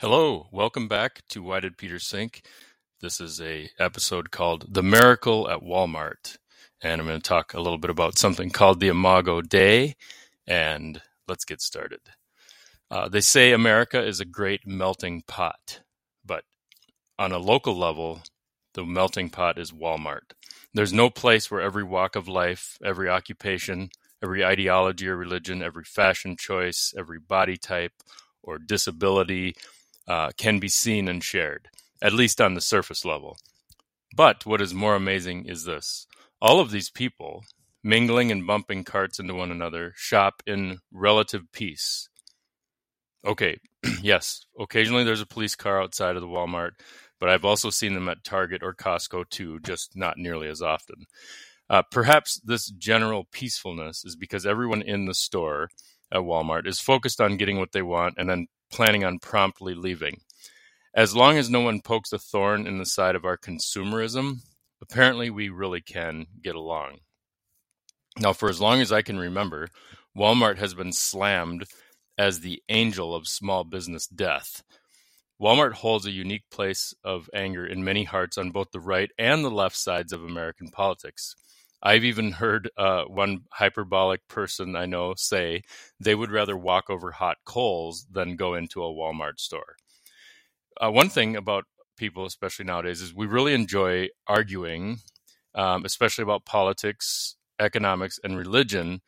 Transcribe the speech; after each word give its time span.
Hello, 0.00 0.46
welcome 0.52 0.86
back 0.86 1.22
to 1.30 1.42
Why 1.42 1.58
Did 1.58 1.76
Peter 1.76 1.98
Sink? 1.98 2.42
This 3.00 3.20
is 3.20 3.40
a 3.40 3.68
episode 3.80 4.30
called 4.30 4.72
The 4.72 4.80
Miracle 4.84 5.50
at 5.50 5.58
Walmart. 5.58 6.38
And 6.80 7.00
I'm 7.00 7.08
going 7.08 7.20
to 7.20 7.28
talk 7.28 7.52
a 7.52 7.60
little 7.60 7.78
bit 7.78 7.90
about 7.90 8.16
something 8.16 8.50
called 8.50 8.78
the 8.78 8.86
Imago 8.86 9.42
Dei. 9.42 9.96
And 10.46 11.02
let's 11.26 11.44
get 11.44 11.60
started. 11.60 11.98
Uh, 12.88 13.08
they 13.08 13.20
say 13.20 13.50
America 13.50 14.00
is 14.00 14.20
a 14.20 14.24
great 14.24 14.64
melting 14.64 15.24
pot, 15.26 15.80
but 16.24 16.44
on 17.18 17.32
a 17.32 17.38
local 17.38 17.76
level, 17.76 18.22
the 18.74 18.84
melting 18.84 19.30
pot 19.30 19.58
is 19.58 19.72
Walmart. 19.72 20.30
There's 20.72 20.92
no 20.92 21.10
place 21.10 21.50
where 21.50 21.60
every 21.60 21.82
walk 21.82 22.14
of 22.14 22.28
life, 22.28 22.78
every 22.84 23.08
occupation, 23.08 23.90
every 24.22 24.44
ideology 24.44 25.08
or 25.08 25.16
religion, 25.16 25.60
every 25.60 25.82
fashion 25.82 26.36
choice, 26.36 26.94
every 26.96 27.18
body 27.18 27.56
type 27.56 27.94
or 28.44 28.58
disability 28.58 29.56
uh, 30.08 30.30
can 30.36 30.58
be 30.58 30.68
seen 30.68 31.06
and 31.06 31.22
shared, 31.22 31.68
at 32.02 32.12
least 32.12 32.40
on 32.40 32.54
the 32.54 32.60
surface 32.60 33.04
level. 33.04 33.36
But 34.16 34.46
what 34.46 34.60
is 34.60 34.74
more 34.74 34.94
amazing 34.94 35.44
is 35.46 35.64
this 35.64 36.06
all 36.40 36.60
of 36.60 36.70
these 36.70 36.90
people, 36.90 37.44
mingling 37.84 38.32
and 38.32 38.46
bumping 38.46 38.84
carts 38.84 39.18
into 39.18 39.34
one 39.34 39.50
another, 39.50 39.92
shop 39.96 40.42
in 40.46 40.78
relative 40.90 41.42
peace. 41.52 42.08
Okay, 43.26 43.58
yes, 44.02 44.46
occasionally 44.58 45.04
there's 45.04 45.20
a 45.20 45.26
police 45.26 45.54
car 45.54 45.82
outside 45.82 46.16
of 46.16 46.22
the 46.22 46.28
Walmart, 46.28 46.72
but 47.20 47.28
I've 47.28 47.44
also 47.44 47.70
seen 47.70 47.94
them 47.94 48.08
at 48.08 48.24
Target 48.24 48.62
or 48.62 48.74
Costco 48.74 49.28
too, 49.28 49.60
just 49.60 49.92
not 49.94 50.16
nearly 50.16 50.48
as 50.48 50.62
often. 50.62 51.06
Uh, 51.68 51.82
perhaps 51.90 52.40
this 52.44 52.70
general 52.70 53.26
peacefulness 53.30 54.04
is 54.04 54.16
because 54.16 54.46
everyone 54.46 54.80
in 54.80 55.04
the 55.04 55.14
store 55.14 55.68
at 56.10 56.22
Walmart 56.22 56.66
is 56.66 56.80
focused 56.80 57.20
on 57.20 57.36
getting 57.36 57.58
what 57.58 57.72
they 57.72 57.82
want 57.82 58.14
and 58.16 58.30
then 58.30 58.46
planning 58.70 59.04
on 59.04 59.18
promptly 59.18 59.74
leaving. 59.74 60.20
As 60.94 61.14
long 61.14 61.36
as 61.38 61.50
no 61.50 61.60
one 61.60 61.80
pokes 61.80 62.12
a 62.12 62.18
thorn 62.18 62.66
in 62.66 62.78
the 62.78 62.86
side 62.86 63.14
of 63.14 63.24
our 63.24 63.36
consumerism, 63.36 64.38
apparently 64.82 65.30
we 65.30 65.48
really 65.48 65.80
can 65.80 66.26
get 66.42 66.54
along. 66.54 66.98
Now, 68.18 68.32
for 68.32 68.48
as 68.48 68.60
long 68.60 68.80
as 68.80 68.90
I 68.90 69.02
can 69.02 69.18
remember, 69.18 69.68
Walmart 70.16 70.58
has 70.58 70.74
been 70.74 70.92
slammed 70.92 71.64
as 72.16 72.40
the 72.40 72.62
angel 72.68 73.14
of 73.14 73.28
small 73.28 73.62
business 73.62 74.06
death. 74.06 74.62
Walmart 75.40 75.74
holds 75.74 76.04
a 76.04 76.10
unique 76.10 76.50
place 76.50 76.92
of 77.04 77.30
anger 77.32 77.64
in 77.64 77.84
many 77.84 78.02
hearts 78.02 78.36
on 78.36 78.50
both 78.50 78.72
the 78.72 78.80
right 78.80 79.10
and 79.18 79.44
the 79.44 79.50
left 79.50 79.76
sides 79.76 80.12
of 80.12 80.24
American 80.24 80.68
politics. 80.68 81.36
I've 81.82 82.04
even 82.04 82.32
heard 82.32 82.70
uh, 82.76 83.04
one 83.04 83.42
hyperbolic 83.52 84.26
person 84.28 84.74
I 84.76 84.86
know 84.86 85.14
say 85.16 85.62
they 86.00 86.14
would 86.14 86.30
rather 86.30 86.56
walk 86.56 86.90
over 86.90 87.12
hot 87.12 87.38
coals 87.44 88.06
than 88.10 88.36
go 88.36 88.54
into 88.54 88.82
a 88.82 88.92
Walmart 88.92 89.38
store. 89.38 89.76
Uh, 90.80 90.90
one 90.90 91.08
thing 91.08 91.36
about 91.36 91.64
people, 91.96 92.26
especially 92.26 92.64
nowadays, 92.64 93.00
is 93.00 93.14
we 93.14 93.26
really 93.26 93.54
enjoy 93.54 94.08
arguing, 94.26 94.98
um, 95.54 95.84
especially 95.84 96.22
about 96.22 96.44
politics, 96.44 97.36
economics, 97.60 98.18
and 98.24 98.36
religion, 98.36 99.00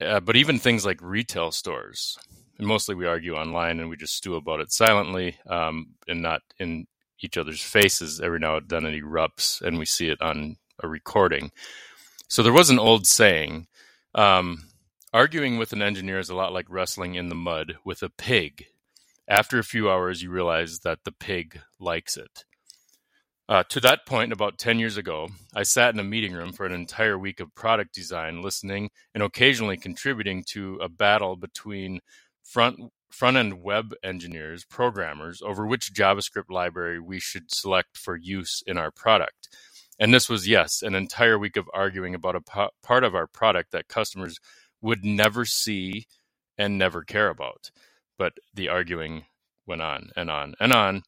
uh, 0.00 0.20
but 0.20 0.36
even 0.36 0.58
things 0.58 0.84
like 0.84 1.00
retail 1.02 1.50
stores. 1.52 2.18
And 2.58 2.66
mostly 2.66 2.94
we 2.94 3.06
argue 3.06 3.34
online 3.34 3.80
and 3.80 3.90
we 3.90 3.96
just 3.96 4.16
stew 4.16 4.36
about 4.36 4.60
it 4.60 4.72
silently 4.72 5.38
um, 5.48 5.88
and 6.06 6.22
not 6.22 6.42
in 6.58 6.86
each 7.20 7.36
other's 7.36 7.62
faces. 7.62 8.20
Every 8.20 8.38
now 8.38 8.56
and 8.56 8.68
then 8.68 8.84
it 8.86 9.02
erupts 9.02 9.60
and 9.60 9.78
we 9.78 9.84
see 9.86 10.08
it 10.08 10.20
on 10.20 10.56
a 10.82 10.88
recording. 10.88 11.50
So 12.28 12.42
there 12.42 12.52
was 12.52 12.70
an 12.70 12.78
old 12.78 13.06
saying 13.06 13.66
um, 14.14 14.64
arguing 15.12 15.58
with 15.58 15.72
an 15.72 15.82
engineer 15.82 16.18
is 16.18 16.30
a 16.30 16.34
lot 16.34 16.52
like 16.52 16.66
wrestling 16.68 17.14
in 17.14 17.28
the 17.28 17.34
mud 17.34 17.76
with 17.84 18.02
a 18.02 18.08
pig. 18.10 18.66
After 19.28 19.58
a 19.58 19.64
few 19.64 19.90
hours, 19.90 20.22
you 20.22 20.30
realize 20.30 20.80
that 20.80 21.00
the 21.04 21.12
pig 21.12 21.60
likes 21.78 22.16
it. 22.16 22.44
Uh, 23.46 23.62
to 23.68 23.78
that 23.80 24.06
point, 24.06 24.32
about 24.32 24.58
10 24.58 24.78
years 24.78 24.96
ago, 24.96 25.28
I 25.54 25.64
sat 25.64 25.92
in 25.92 26.00
a 26.00 26.04
meeting 26.04 26.32
room 26.32 26.52
for 26.52 26.64
an 26.64 26.72
entire 26.72 27.18
week 27.18 27.40
of 27.40 27.54
product 27.54 27.94
design, 27.94 28.40
listening 28.40 28.90
and 29.12 29.22
occasionally 29.22 29.76
contributing 29.76 30.44
to 30.48 30.78
a 30.82 30.88
battle 30.88 31.36
between 31.36 32.00
front 32.42 32.78
front 33.10 33.36
end 33.36 33.62
web 33.62 33.94
engineers, 34.02 34.64
programmers, 34.64 35.40
over 35.42 35.66
which 35.66 35.92
JavaScript 35.94 36.50
library 36.50 36.98
we 36.98 37.20
should 37.20 37.52
select 37.52 37.96
for 37.96 38.16
use 38.16 38.62
in 38.66 38.76
our 38.76 38.90
product. 38.90 39.48
And 39.98 40.12
this 40.12 40.28
was, 40.28 40.48
yes, 40.48 40.82
an 40.82 40.94
entire 40.94 41.38
week 41.38 41.56
of 41.56 41.70
arguing 41.72 42.14
about 42.14 42.36
a 42.36 42.70
part 42.82 43.04
of 43.04 43.14
our 43.14 43.26
product 43.26 43.72
that 43.72 43.88
customers 43.88 44.38
would 44.80 45.04
never 45.04 45.44
see 45.44 46.06
and 46.58 46.78
never 46.78 47.02
care 47.02 47.28
about. 47.28 47.70
But 48.18 48.34
the 48.52 48.68
arguing 48.68 49.24
went 49.66 49.82
on 49.82 50.10
and 50.16 50.30
on 50.30 50.54
and 50.60 50.72
on. 50.72 51.02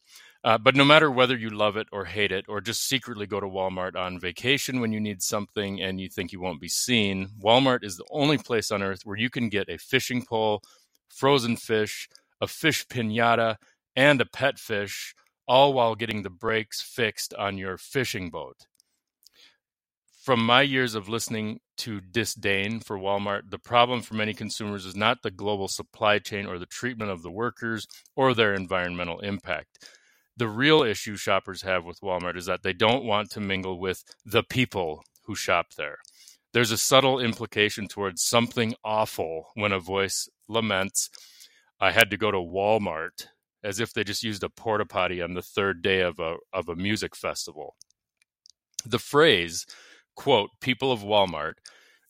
Uh, 0.45 0.57
but 0.57 0.77
no 0.77 0.85
matter 0.85 1.11
whether 1.11 1.37
you 1.37 1.51
love 1.51 1.77
it 1.77 1.89
or 1.91 2.05
hate 2.05 2.31
it, 2.31 2.45
or 2.49 2.61
just 2.61 2.89
secretly 2.89 3.27
go 3.27 3.41
to 3.41 3.49
Walmart 3.49 3.97
on 3.97 4.21
vacation 4.21 4.81
when 4.81 4.93
you 4.93 5.01
need 5.01 5.21
something 5.21 5.83
and 5.83 6.01
you 6.01 6.09
think 6.09 6.31
you 6.31 6.41
won't 6.41 6.61
be 6.61 6.69
seen, 6.69 7.29
Walmart 7.43 7.83
is 7.83 7.97
the 7.97 8.07
only 8.11 8.39
place 8.39 8.71
on 8.71 8.81
earth 8.81 9.01
where 9.05 9.17
you 9.17 9.29
can 9.29 9.49
get 9.49 9.69
a 9.69 9.77
fishing 9.77 10.25
pole, 10.25 10.63
frozen 11.09 11.57
fish, 11.57 12.09
a 12.41 12.47
fish 12.47 12.87
pinata, 12.87 13.57
and 13.97 14.21
a 14.21 14.27
pet 14.27 14.59
fish, 14.61 15.15
all 15.49 15.73
while 15.73 15.97
getting 15.97 16.23
the 16.23 16.31
brakes 16.31 16.81
fixed 16.81 17.35
on 17.35 17.59
your 17.59 17.77
fishing 17.77 18.31
boat. 18.31 18.67
From 20.27 20.45
my 20.45 20.63
years 20.63 20.97
of 20.97 21.09
listening 21.09 21.61
to 21.77 22.01
disdain 22.01 22.81
for 22.81 22.99
Walmart, 22.99 23.51
the 23.51 23.61
problem 23.61 24.03
for 24.03 24.15
many 24.15 24.35
consumers 24.35 24.85
is 24.85 24.97
not 24.97 25.23
the 25.23 25.31
global 25.31 25.69
supply 25.69 26.19
chain 26.19 26.47
or 26.47 26.59
the 26.59 26.67
treatment 26.67 27.13
of 27.13 27.23
the 27.23 27.31
workers 27.31 27.87
or 28.17 28.35
their 28.35 28.53
environmental 28.53 29.21
impact. 29.21 29.89
The 30.37 30.49
real 30.49 30.83
issue 30.83 31.15
shoppers 31.15 31.63
have 31.63 31.85
with 31.85 32.01
Walmart 32.01 32.37
is 32.37 32.47
that 32.47 32.65
they 32.65 32.73
don't 32.73 33.05
want 33.05 33.31
to 33.31 33.41
mingle 33.41 33.79
with 33.79 34.03
the 34.25 34.43
people 34.43 35.05
who 35.27 35.37
shop 35.37 35.75
there. 35.77 35.99
There's 36.53 36.73
a 36.73 36.77
subtle 36.77 37.21
implication 37.21 37.87
towards 37.87 38.21
something 38.21 38.75
awful 38.83 39.51
when 39.55 39.71
a 39.71 39.79
voice 39.79 40.29
laments, 40.49 41.09
I 41.79 41.93
had 41.93 42.11
to 42.11 42.17
go 42.17 42.33
to 42.33 42.39
Walmart, 42.39 43.29
as 43.63 43.79
if 43.79 43.93
they 43.93 44.03
just 44.03 44.25
used 44.25 44.43
a 44.43 44.49
porta 44.49 44.87
potty 44.87 45.23
on 45.23 45.35
the 45.35 45.43
third 45.43 45.83
day 45.83 46.01
of 46.01 46.19
a, 46.19 46.39
of 46.53 46.69
a 46.69 46.75
music 46.75 47.15
festival. 47.15 47.77
The 48.85 48.99
phrase, 48.99 49.67
quote 50.17 50.51
people 50.61 50.91
of 50.91 51.01
Walmart 51.01 51.55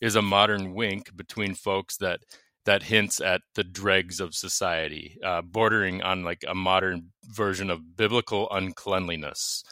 is 0.00 0.16
a 0.16 0.22
modern 0.22 0.74
wink 0.74 1.14
between 1.16 1.54
folks 1.54 1.96
that 1.98 2.20
that 2.64 2.82
hints 2.82 3.20
at 3.20 3.42
the 3.54 3.62
dregs 3.62 4.18
of 4.18 4.34
society, 4.34 5.18
uh, 5.24 5.40
bordering 5.40 6.02
on 6.02 6.24
like 6.24 6.44
a 6.48 6.54
modern 6.54 7.12
version 7.24 7.70
of 7.70 7.96
biblical 7.96 8.48
uncleanliness. 8.50 9.62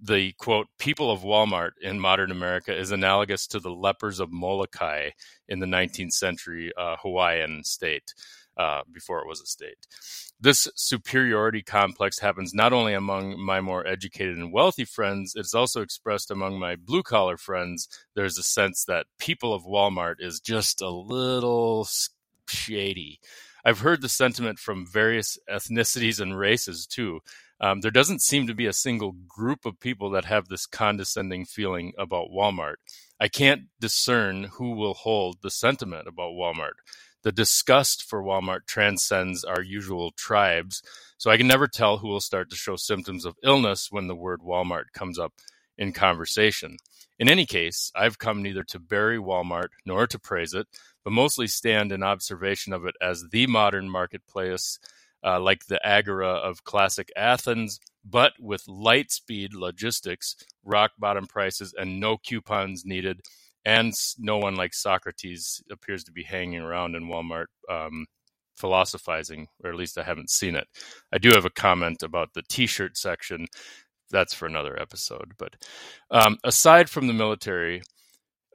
The 0.00 0.32
quote, 0.38 0.68
people 0.78 1.10
of 1.10 1.22
Walmart 1.22 1.72
in 1.80 1.98
modern 1.98 2.30
America 2.30 2.76
is 2.76 2.92
analogous 2.92 3.48
to 3.48 3.58
the 3.58 3.70
lepers 3.70 4.20
of 4.20 4.30
Molokai 4.30 5.10
in 5.48 5.58
the 5.58 5.66
19th 5.66 6.12
century 6.12 6.70
uh, 6.78 6.96
Hawaiian 7.02 7.64
state 7.64 8.14
uh, 8.56 8.82
before 8.92 9.20
it 9.20 9.28
was 9.28 9.40
a 9.40 9.46
state. 9.46 9.78
This 10.38 10.68
superiority 10.74 11.62
complex 11.62 12.18
happens 12.18 12.52
not 12.52 12.74
only 12.74 12.92
among 12.92 13.40
my 13.40 13.62
more 13.62 13.86
educated 13.86 14.36
and 14.36 14.52
wealthy 14.52 14.84
friends, 14.84 15.32
it's 15.34 15.54
also 15.54 15.80
expressed 15.80 16.30
among 16.30 16.58
my 16.58 16.76
blue 16.76 17.02
collar 17.02 17.38
friends. 17.38 17.88
There's 18.14 18.36
a 18.36 18.42
sense 18.42 18.84
that 18.84 19.06
people 19.18 19.54
of 19.54 19.64
Walmart 19.64 20.16
is 20.18 20.40
just 20.40 20.82
a 20.82 20.90
little 20.90 21.88
shady. 22.48 23.20
I've 23.64 23.80
heard 23.80 24.02
the 24.02 24.08
sentiment 24.10 24.58
from 24.58 24.86
various 24.86 25.38
ethnicities 25.50 26.20
and 26.20 26.38
races 26.38 26.86
too. 26.86 27.20
Um, 27.60 27.80
there 27.80 27.90
doesn't 27.90 28.22
seem 28.22 28.46
to 28.46 28.54
be 28.54 28.66
a 28.66 28.72
single 28.72 29.12
group 29.26 29.64
of 29.64 29.80
people 29.80 30.10
that 30.10 30.26
have 30.26 30.48
this 30.48 30.66
condescending 30.66 31.46
feeling 31.46 31.94
about 31.98 32.28
Walmart. 32.30 32.76
I 33.18 33.28
can't 33.28 33.62
discern 33.80 34.44
who 34.44 34.72
will 34.72 34.94
hold 34.94 35.38
the 35.42 35.50
sentiment 35.50 36.06
about 36.06 36.32
Walmart 36.32 36.74
the 37.26 37.32
disgust 37.32 38.04
for 38.04 38.22
Walmart 38.22 38.68
transcends 38.68 39.42
our 39.42 39.60
usual 39.60 40.12
tribes, 40.12 40.80
so 41.18 41.28
I 41.28 41.36
can 41.36 41.48
never 41.48 41.66
tell 41.66 41.98
who 41.98 42.06
will 42.06 42.20
start 42.20 42.50
to 42.50 42.56
show 42.56 42.76
symptoms 42.76 43.24
of 43.24 43.34
illness 43.42 43.88
when 43.90 44.06
the 44.06 44.14
word 44.14 44.42
Walmart 44.42 44.92
comes 44.94 45.18
up 45.18 45.32
in 45.76 45.90
conversation. 45.90 46.76
In 47.18 47.28
any 47.28 47.44
case, 47.44 47.90
I've 47.96 48.20
come 48.20 48.44
neither 48.44 48.62
to 48.68 48.78
bury 48.78 49.18
Walmart 49.18 49.70
nor 49.84 50.06
to 50.06 50.20
praise 50.20 50.54
it, 50.54 50.68
but 51.02 51.12
mostly 51.12 51.48
stand 51.48 51.90
in 51.90 52.04
observation 52.04 52.72
of 52.72 52.86
it 52.86 52.94
as 53.02 53.24
the 53.32 53.48
modern 53.48 53.90
marketplace, 53.90 54.78
uh, 55.24 55.40
like 55.40 55.66
the 55.66 55.84
agora 55.84 56.28
of 56.30 56.62
classic 56.62 57.10
Athens, 57.16 57.80
but 58.04 58.34
with 58.38 58.68
light 58.68 59.10
speed 59.10 59.52
logistics, 59.52 60.36
rock 60.64 60.92
bottom 60.96 61.26
prices, 61.26 61.74
and 61.76 61.98
no 61.98 62.18
coupons 62.18 62.84
needed 62.84 63.20
and 63.66 63.92
no 64.16 64.38
one 64.38 64.54
like 64.54 64.72
Socrates 64.72 65.60
appears 65.70 66.04
to 66.04 66.12
be 66.12 66.22
hanging 66.22 66.60
around 66.60 66.94
in 66.94 67.08
Walmart 67.08 67.46
um, 67.68 68.06
philosophizing, 68.56 69.48
or 69.62 69.70
at 69.70 69.76
least 69.76 69.98
I 69.98 70.04
haven't 70.04 70.30
seen 70.30 70.54
it. 70.54 70.68
I 71.12 71.18
do 71.18 71.30
have 71.34 71.44
a 71.44 71.50
comment 71.50 72.04
about 72.04 72.32
the 72.32 72.42
T-shirt 72.48 72.96
section. 72.96 73.46
That's 74.08 74.32
for 74.32 74.46
another 74.46 74.80
episode. 74.80 75.32
But 75.36 75.56
um, 76.12 76.38
aside 76.44 76.88
from 76.88 77.08
the 77.08 77.12
military, 77.12 77.82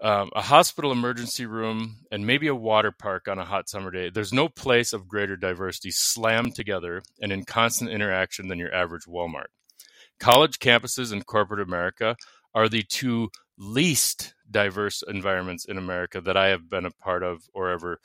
um, 0.01 0.31
a 0.33 0.41
hospital 0.41 0.93
emergency 0.93 1.45
room, 1.45 1.97
and 2.09 2.25
maybe 2.25 2.47
a 2.47 2.55
water 2.55 2.93
park 2.97 3.27
on 3.27 3.37
a 3.37 3.45
hot 3.45 3.69
summer 3.69 3.91
day. 3.91 4.09
There's 4.09 4.33
no 4.33 4.47
place 4.47 4.93
of 4.93 5.09
greater 5.09 5.35
diversity 5.35 5.91
slammed 5.91 6.55
together 6.55 7.01
and 7.21 7.33
in 7.33 7.43
constant 7.43 7.91
interaction 7.91 8.47
than 8.47 8.57
your 8.57 8.73
average 8.73 9.03
Walmart. 9.03 9.51
College 10.19 10.57
campuses 10.59 11.11
in 11.11 11.21
corporate 11.21 11.61
America 11.61 12.15
are 12.55 12.69
the 12.69 12.83
two 12.83 13.29
least 13.57 14.33
diverse 14.51 15.03
environments 15.07 15.65
in 15.65 15.77
America 15.77 16.21
that 16.21 16.37
I 16.37 16.47
have 16.47 16.69
been 16.69 16.85
a 16.85 16.91
part 16.91 17.23
of 17.23 17.43
or 17.53 17.69
ever 17.69 17.99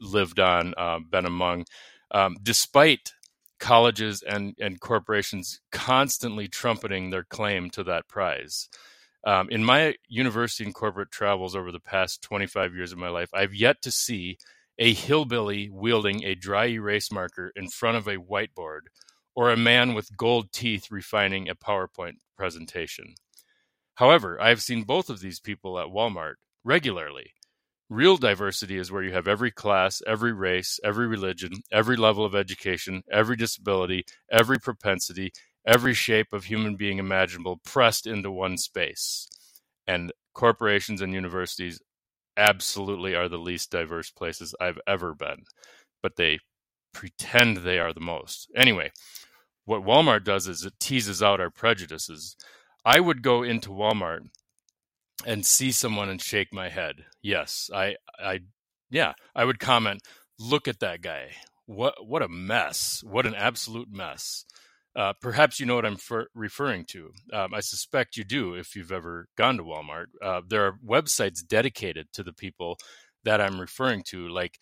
lived 0.00 0.40
on, 0.40 0.74
uh, 0.76 0.98
been 0.98 1.26
among, 1.26 1.64
um, 2.10 2.36
despite 2.42 3.12
colleges 3.58 4.22
and, 4.22 4.54
and 4.60 4.80
corporations 4.80 5.60
constantly 5.72 6.48
trumpeting 6.48 7.10
their 7.10 7.24
claim 7.24 7.70
to 7.70 7.84
that 7.84 8.08
prize. 8.08 8.68
Um, 9.26 9.48
in 9.50 9.64
my 9.64 9.94
university 10.06 10.64
and 10.64 10.74
corporate 10.74 11.10
travels 11.10 11.56
over 11.56 11.72
the 11.72 11.80
past 11.80 12.22
25 12.22 12.74
years 12.74 12.92
of 12.92 12.98
my 12.98 13.08
life, 13.08 13.30
I've 13.32 13.54
yet 13.54 13.80
to 13.82 13.90
see 13.90 14.36
a 14.78 14.92
hillbilly 14.92 15.70
wielding 15.70 16.24
a 16.24 16.34
dry 16.34 16.66
erase 16.66 17.10
marker 17.10 17.52
in 17.56 17.68
front 17.68 17.96
of 17.96 18.06
a 18.06 18.16
whiteboard 18.16 18.80
or 19.34 19.50
a 19.50 19.56
man 19.56 19.94
with 19.94 20.16
gold 20.16 20.52
teeth 20.52 20.90
refining 20.90 21.48
a 21.48 21.54
PowerPoint 21.54 22.16
presentation. 22.36 23.14
However, 23.96 24.40
I've 24.40 24.62
seen 24.62 24.84
both 24.84 25.10
of 25.10 25.20
these 25.20 25.40
people 25.40 25.78
at 25.78 25.88
Walmart 25.88 26.34
regularly. 26.64 27.32
Real 27.90 28.16
diversity 28.16 28.78
is 28.78 28.90
where 28.90 29.02
you 29.02 29.12
have 29.12 29.28
every 29.28 29.50
class, 29.50 30.02
every 30.06 30.32
race, 30.32 30.80
every 30.84 31.06
religion, 31.06 31.52
every 31.72 31.96
level 31.96 32.24
of 32.24 32.34
education, 32.34 33.02
every 33.12 33.36
disability, 33.36 34.04
every 34.30 34.58
propensity, 34.58 35.32
every 35.66 35.94
shape 35.94 36.32
of 36.32 36.44
human 36.44 36.76
being 36.76 36.98
imaginable 36.98 37.60
pressed 37.64 38.06
into 38.06 38.30
one 38.30 38.56
space. 38.58 39.28
And 39.86 40.12
corporations 40.34 41.00
and 41.02 41.12
universities 41.12 41.80
absolutely 42.36 43.14
are 43.14 43.28
the 43.28 43.38
least 43.38 43.70
diverse 43.70 44.10
places 44.10 44.54
I've 44.60 44.80
ever 44.86 45.14
been, 45.14 45.44
but 46.02 46.16
they 46.16 46.40
pretend 46.92 47.58
they 47.58 47.78
are 47.78 47.92
the 47.92 48.00
most. 48.00 48.50
Anyway, 48.56 48.92
what 49.64 49.82
Walmart 49.82 50.24
does 50.24 50.48
is 50.48 50.64
it 50.64 50.74
teases 50.80 51.22
out 51.22 51.40
our 51.40 51.50
prejudices. 51.50 52.36
I 52.84 53.00
would 53.00 53.22
go 53.22 53.42
into 53.42 53.70
Walmart 53.70 54.20
and 55.26 55.46
see 55.46 55.72
someone 55.72 56.08
and 56.08 56.20
shake 56.20 56.52
my 56.52 56.68
head. 56.68 57.04
Yes, 57.22 57.70
I 57.72 57.96
I 58.18 58.40
yeah, 58.90 59.14
I 59.34 59.44
would 59.44 59.58
comment, 59.58 60.02
"Look 60.38 60.68
at 60.68 60.80
that 60.80 61.00
guy. 61.02 61.30
What 61.66 62.06
what 62.06 62.22
a 62.22 62.28
mess. 62.28 63.02
What 63.04 63.26
an 63.26 63.34
absolute 63.34 63.88
mess." 63.90 64.44
Uh, 64.96 65.12
perhaps 65.20 65.58
you 65.58 65.66
know 65.66 65.74
what 65.74 65.86
I'm 65.86 65.98
referring 66.34 66.84
to. 66.84 67.10
Um, 67.32 67.52
I 67.52 67.60
suspect 67.60 68.16
you 68.16 68.22
do 68.22 68.54
if 68.54 68.76
you've 68.76 68.92
ever 68.92 69.26
gone 69.36 69.56
to 69.56 69.64
Walmart. 69.64 70.06
Uh, 70.22 70.42
there 70.46 70.66
are 70.66 70.78
websites 70.86 71.44
dedicated 71.44 72.06
to 72.12 72.22
the 72.22 72.32
people 72.32 72.76
that 73.24 73.40
I'm 73.40 73.60
referring 73.60 74.04
to, 74.10 74.28
like 74.28 74.58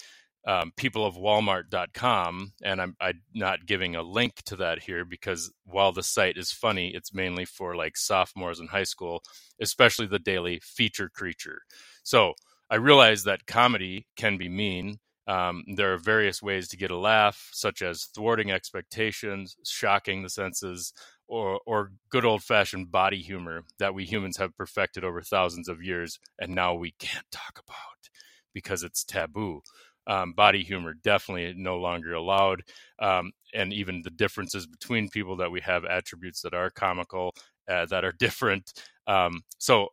um, 0.47 0.73
peopleofwalmart.com. 0.77 2.53
And 2.63 2.81
I'm, 2.81 2.97
I'm 3.01 3.23
not 3.35 3.67
giving 3.67 3.95
a 3.95 4.03
link 4.03 4.43
to 4.47 4.57
that 4.57 4.83
here 4.83 5.05
because 5.05 5.53
while 5.65 5.93
the 5.93 6.03
site 6.03 6.37
is 6.37 6.53
funny, 6.53 6.93
it's 6.95 7.15
mainly 7.15 7.45
for 7.45 7.77
like 7.77 7.97
sophomores 7.97 8.61
in 8.61 8.69
high 8.69 8.83
school, 8.85 9.23
especially 9.61 10.07
the 10.07 10.19
daily 10.19 10.61
feature 10.63 11.09
creature. 11.09 11.61
So 12.03 12.35
I 12.71 12.77
realize 12.77 13.25
that 13.25 13.47
comedy 13.47 14.07
can 14.17 14.39
be 14.39 14.49
mean 14.49 14.99
um, 15.29 15.63
there 15.77 15.93
are 15.93 15.99
various 15.99 16.43
ways 16.43 16.69
to 16.69 16.77
get 16.77 16.91
a 16.91 16.99
laugh, 16.99 17.49
such 17.53 17.81
as 17.81 18.07
thwarting 18.15 18.51
expectations, 18.51 19.57
shocking 19.65 20.23
the 20.23 20.29
senses, 20.29 20.93
or, 21.29 21.61
or 21.65 21.93
good 22.11 22.25
old 22.25 22.43
fashioned 22.43 22.91
body 22.91 23.23
humor 23.23 23.63
that 23.79 23.95
we 23.95 24.05
humans 24.05 24.37
have 24.37 24.57
perfected 24.57 25.05
over 25.05 25.23
thousands 25.23 25.69
of 25.69 25.83
years 25.83 26.19
and 26.39 26.55
now 26.55 26.75
we 26.75 26.93
can't 26.99 27.31
talk 27.31 27.63
about 27.65 28.11
because 28.53 28.83
it's 28.83 29.05
taboo. 29.05 29.63
Um, 30.07 30.33
body 30.33 30.63
humor 30.65 30.95
definitely 30.95 31.55
no 31.57 31.77
longer 31.77 32.15
allowed. 32.15 32.63
Um, 32.99 33.33
and 33.55 33.73
even 33.73 34.03
the 34.03 34.11
differences 34.11 34.67
between 34.67 35.09
people 35.09 35.37
that 35.37 35.51
we 35.53 35.61
have 35.61 35.85
attributes 35.85 36.43
that 36.43 36.55
are 36.55 36.71
comical, 36.71 37.35
uh, 37.69 37.87
that 37.87 38.05
are 38.05 38.13
different. 38.19 38.73
Um, 39.07 39.43
so 39.59 39.89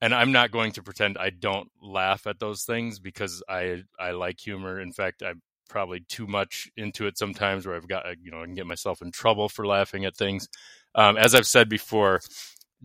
and 0.00 0.14
I'm 0.14 0.32
not 0.32 0.50
going 0.50 0.72
to 0.72 0.82
pretend 0.82 1.18
I 1.18 1.30
don't 1.30 1.68
laugh 1.82 2.26
at 2.26 2.38
those 2.38 2.64
things 2.64 2.98
because 2.98 3.42
I 3.48 3.82
I 3.98 4.12
like 4.12 4.40
humor. 4.40 4.80
In 4.80 4.92
fact, 4.92 5.22
I'm 5.22 5.42
probably 5.68 6.00
too 6.08 6.26
much 6.26 6.68
into 6.76 7.06
it 7.06 7.18
sometimes, 7.18 7.66
where 7.66 7.76
I've 7.76 7.88
got 7.88 8.06
you 8.22 8.30
know 8.30 8.40
I 8.42 8.46
can 8.46 8.54
get 8.54 8.66
myself 8.66 9.02
in 9.02 9.10
trouble 9.12 9.48
for 9.48 9.66
laughing 9.66 10.04
at 10.04 10.16
things. 10.16 10.48
Um, 10.94 11.16
as 11.16 11.34
I've 11.34 11.46
said 11.46 11.68
before, 11.68 12.20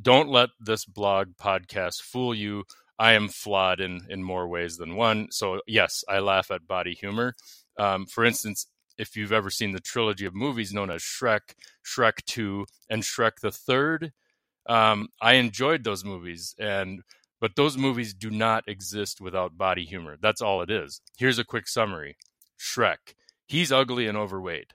don't 0.02 0.30
let 0.30 0.50
this 0.60 0.86
blog 0.86 1.30
podcast 1.42 2.02
fool 2.02 2.36
you. 2.36 2.64
I 3.00 3.14
am 3.14 3.30
flawed 3.30 3.82
in 3.82 4.02
in 4.10 4.24
more 4.24 4.48
ways 4.48 4.78
than 4.78 4.96
one. 4.96 5.30
So 5.32 5.62
yes, 5.68 6.04
I 6.10 6.20
laugh 6.20 6.52
at 6.52 6.68
body 6.68 6.94
humor. 6.94 7.36
Um, 7.80 8.06
for 8.06 8.26
instance, 8.26 8.68
if 8.98 9.16
you've 9.16 9.34
ever 9.34 9.50
seen 9.50 9.74
the 9.74 9.82
trilogy 9.82 10.26
of 10.26 10.36
movies 10.36 10.74
known 10.74 10.92
as 10.92 11.02
Shrek, 11.02 11.56
Shrek 11.86 12.26
Two, 12.28 12.66
and 12.90 13.04
Shrek 13.04 13.40
the 13.42 13.52
Third 13.52 14.06
um, 14.68 15.10
I 15.22 15.34
enjoyed 15.34 15.84
those 15.84 16.06
movies, 16.06 16.56
and 16.58 17.02
but 17.40 17.56
those 17.56 17.78
movies 17.78 18.14
do 18.14 18.30
not 18.30 18.64
exist 18.68 19.20
without 19.20 19.58
body 19.58 19.86
humor. 19.86 20.18
That's 20.22 20.42
all 20.42 20.62
it 20.62 20.70
is. 20.72 21.02
Here's 21.18 21.40
a 21.40 21.44
quick 21.44 21.68
summary: 21.68 22.18
Shrek, 22.60 23.16
he's 23.48 23.72
ugly 23.72 24.08
and 24.08 24.18
overweight. 24.18 24.74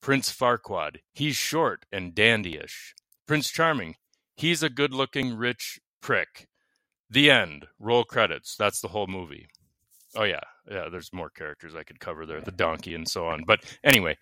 Prince 0.00 0.32
Farquaad, 0.32 0.98
he's 1.14 1.36
short 1.36 1.86
and 1.92 2.14
dandyish. 2.14 2.94
Prince 3.26 3.50
Charming, 3.50 3.94
he's 4.36 4.62
a 4.62 4.70
good-looking 4.70 5.36
rich 5.36 5.80
prick. 6.02 6.48
The 7.14 7.30
end. 7.30 7.66
Roll 7.78 8.02
credits. 8.02 8.56
That's 8.56 8.80
the 8.80 8.88
whole 8.88 9.06
movie. 9.06 9.46
Oh 10.16 10.24
yeah, 10.24 10.40
yeah. 10.68 10.88
There's 10.90 11.12
more 11.12 11.30
characters 11.30 11.76
I 11.76 11.84
could 11.84 12.00
cover 12.00 12.26
there, 12.26 12.40
the 12.40 12.50
donkey 12.50 12.96
and 12.96 13.08
so 13.08 13.28
on. 13.28 13.44
But 13.46 13.60
anyway, 13.84 14.18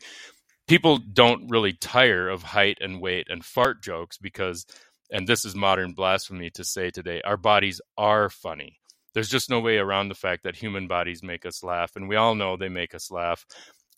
people 0.69 0.99
don't 0.99 1.49
really 1.49 1.73
tire 1.73 2.29
of 2.29 2.43
height 2.43 2.77
and 2.83 3.01
weight 3.01 3.29
and 3.31 3.43
fart 3.43 3.83
jokes 3.83 4.19
because 4.19 4.67
and 5.11 5.27
this 5.27 5.47
is 5.47 5.55
modern 5.55 5.95
blasphemy 5.95 6.51
to 6.51 6.65
say 6.65 6.91
today, 6.91 7.23
our 7.23 7.39
bodies 7.39 7.81
are 7.97 8.29
funny. 8.29 8.79
There's 9.15 9.31
just 9.31 9.49
no 9.49 9.61
way 9.61 9.79
around 9.79 10.09
the 10.09 10.15
fact 10.15 10.43
that 10.45 10.57
human 10.57 10.87
bodies 10.87 11.23
make 11.23 11.47
us 11.47 11.63
laugh, 11.63 11.97
and 11.97 12.11
we 12.11 12.17
all 12.17 12.35
know 12.35 12.59
they 12.59 12.69
make 12.69 12.95
us 12.95 13.11
laugh. 13.11 13.47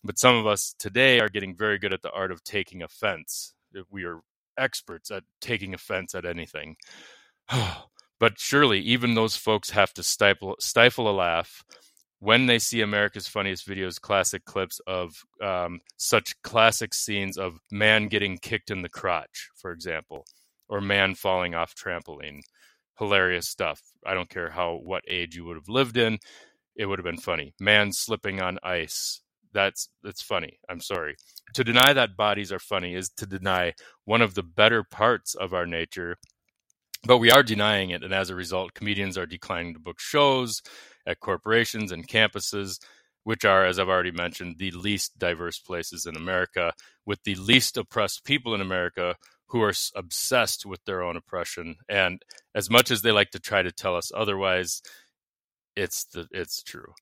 But 0.05 0.19
some 0.19 0.35
of 0.35 0.47
us 0.47 0.73
today 0.79 1.19
are 1.19 1.29
getting 1.29 1.55
very 1.55 1.79
good 1.79 1.93
at 1.93 2.01
the 2.01 2.11
art 2.11 2.31
of 2.31 2.45
taking 2.45 2.81
offense. 2.81 3.53
We 3.89 4.05
are 4.05 4.21
experts 4.57 5.11
at 5.11 5.23
taking 5.41 5.73
offense 5.73 6.15
at 6.15 6.23
anything. 6.25 6.77
Oh, 7.51 7.85
but 8.19 8.39
surely, 8.39 8.79
even 8.81 9.13
those 9.13 9.35
folks 9.35 9.69
have 9.71 9.93
to 9.93 10.03
stifle, 10.03 10.55
stifle 10.59 11.09
a 11.09 11.13
laugh 11.13 11.63
when 12.19 12.45
they 12.45 12.59
see 12.59 12.81
America's 12.81 13.27
Funniest 13.27 13.67
Videos 13.67 13.99
classic 13.99 14.45
clips 14.45 14.79
of 14.87 15.13
um, 15.43 15.79
such 15.97 16.41
classic 16.43 16.93
scenes 16.93 17.37
of 17.37 17.59
man 17.71 18.07
getting 18.07 18.37
kicked 18.37 18.71
in 18.71 18.81
the 18.81 18.89
crotch, 18.89 19.49
for 19.55 19.71
example 19.71 20.25
or 20.69 20.81
man 20.81 21.15
falling 21.15 21.55
off 21.55 21.75
trampoline. 21.75 22.41
Hilarious 22.97 23.47
stuff. 23.49 23.81
I 24.05 24.13
don't 24.13 24.29
care 24.29 24.49
how 24.49 24.79
what 24.83 25.03
age 25.07 25.35
you 25.35 25.45
would 25.45 25.57
have 25.57 25.67
lived 25.67 25.97
in, 25.97 26.17
it 26.75 26.85
would 26.85 26.99
have 26.99 27.05
been 27.05 27.17
funny. 27.17 27.53
Man 27.59 27.91
slipping 27.91 28.41
on 28.41 28.57
ice. 28.63 29.21
That's 29.53 29.89
that's 30.03 30.21
funny. 30.21 30.59
I'm 30.69 30.81
sorry. 30.81 31.15
To 31.53 31.63
deny 31.63 31.93
that 31.93 32.17
bodies 32.17 32.51
are 32.51 32.59
funny 32.59 32.95
is 32.95 33.09
to 33.17 33.25
deny 33.25 33.73
one 34.05 34.21
of 34.21 34.33
the 34.35 34.43
better 34.43 34.83
parts 34.83 35.35
of 35.35 35.53
our 35.53 35.65
nature. 35.65 36.17
But 37.05 37.19
we 37.19 37.31
are 37.31 37.43
denying 37.43 37.91
it, 37.91 38.03
and 38.03 38.13
as 38.13 38.29
a 38.29 38.35
result, 38.35 38.73
comedians 38.73 39.17
are 39.17 39.27
declining 39.27 39.73
to 39.73 39.79
book 39.79 39.99
shows 39.99 40.61
at 41.05 41.19
corporations 41.19 41.91
and 41.91 42.07
campuses, 42.07 42.79
which 43.23 43.45
are, 43.45 43.65
as 43.65 43.77
I've 43.77 43.89
already 43.89 44.11
mentioned, 44.11 44.55
the 44.57 44.71
least 44.71 45.17
diverse 45.19 45.59
places 45.59 46.07
in 46.07 46.15
America, 46.15 46.73
with 47.05 47.23
the 47.23 47.35
least 47.35 47.77
oppressed 47.77 48.25
people 48.25 48.55
in 48.55 48.61
America 48.61 49.15
who 49.47 49.61
are 49.61 49.73
obsessed 49.95 50.65
with 50.65 50.83
their 50.85 51.03
own 51.03 51.15
oppression. 51.15 51.75
And 51.87 52.21
as 52.55 52.69
much 52.71 52.89
as 52.89 53.03
they 53.03 53.11
like 53.11 53.29
to 53.31 53.39
try 53.39 53.61
to 53.61 53.71
tell 53.71 53.95
us 53.95 54.11
otherwise 54.15 54.81
it's 55.75 56.05
the 56.05 56.27
it's 56.31 56.63
true 56.63 56.93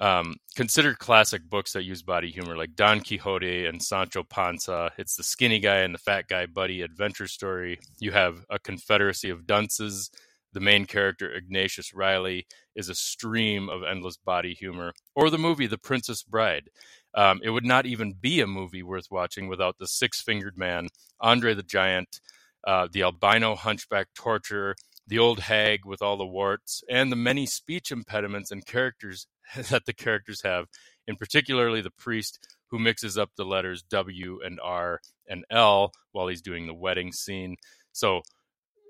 um, 0.00 0.36
consider 0.54 0.94
classic 0.94 1.42
books 1.48 1.72
that 1.72 1.84
use 1.84 2.02
body 2.02 2.30
humor 2.30 2.56
like 2.56 2.76
don 2.76 3.00
quixote 3.00 3.66
and 3.66 3.82
sancho 3.82 4.22
panza. 4.22 4.92
It's 4.96 5.16
the 5.16 5.24
skinny 5.24 5.58
guy 5.58 5.78
and 5.78 5.94
the 5.94 5.98
fat 5.98 6.28
guy 6.28 6.46
buddy 6.46 6.82
adventure 6.82 7.26
story. 7.26 7.78
You 7.98 8.12
have 8.12 8.44
a 8.48 8.58
confederacy 8.58 9.30
of 9.30 9.46
dunces. 9.46 10.10
The 10.52 10.60
main 10.60 10.86
character 10.86 11.32
ignatius 11.32 11.92
Reilly, 11.92 12.46
is 12.74 12.88
a 12.88 12.94
stream 12.94 13.68
of 13.68 13.82
endless 13.82 14.16
body 14.16 14.54
humor. 14.54 14.92
Or 15.14 15.30
the 15.30 15.38
movie 15.38 15.66
the 15.66 15.78
princess 15.78 16.22
bride. 16.22 16.70
Um, 17.14 17.40
it 17.42 17.50
would 17.50 17.66
not 17.66 17.86
even 17.86 18.12
be 18.12 18.40
a 18.40 18.46
movie 18.46 18.82
worth 18.82 19.08
watching 19.10 19.48
without 19.48 19.76
the 19.78 19.86
six 19.86 20.22
fingered 20.22 20.56
man, 20.56 20.88
Andre 21.20 21.54
the 21.54 21.62
Giant, 21.62 22.20
uh, 22.66 22.86
the 22.90 23.02
albino 23.02 23.56
hunchback 23.56 24.08
torturer, 24.14 24.76
the 25.06 25.18
old 25.18 25.40
hag 25.40 25.84
with 25.84 26.02
all 26.02 26.16
the 26.16 26.26
warts, 26.26 26.82
and 26.88 27.10
the 27.10 27.16
many 27.16 27.46
speech 27.46 27.90
impediments 27.90 28.50
and 28.50 28.64
characters 28.64 29.26
that 29.70 29.86
the 29.86 29.92
characters 29.92 30.42
have, 30.42 30.66
in 31.06 31.16
particularly 31.16 31.80
the 31.80 31.90
priest 31.90 32.38
who 32.68 32.78
mixes 32.78 33.16
up 33.16 33.30
the 33.36 33.44
letters 33.44 33.82
W 33.82 34.40
and 34.44 34.60
R 34.62 35.00
and 35.28 35.44
L 35.50 35.92
while 36.12 36.28
he's 36.28 36.42
doing 36.42 36.66
the 36.66 36.74
wedding 36.74 37.12
scene. 37.12 37.56
So 37.92 38.22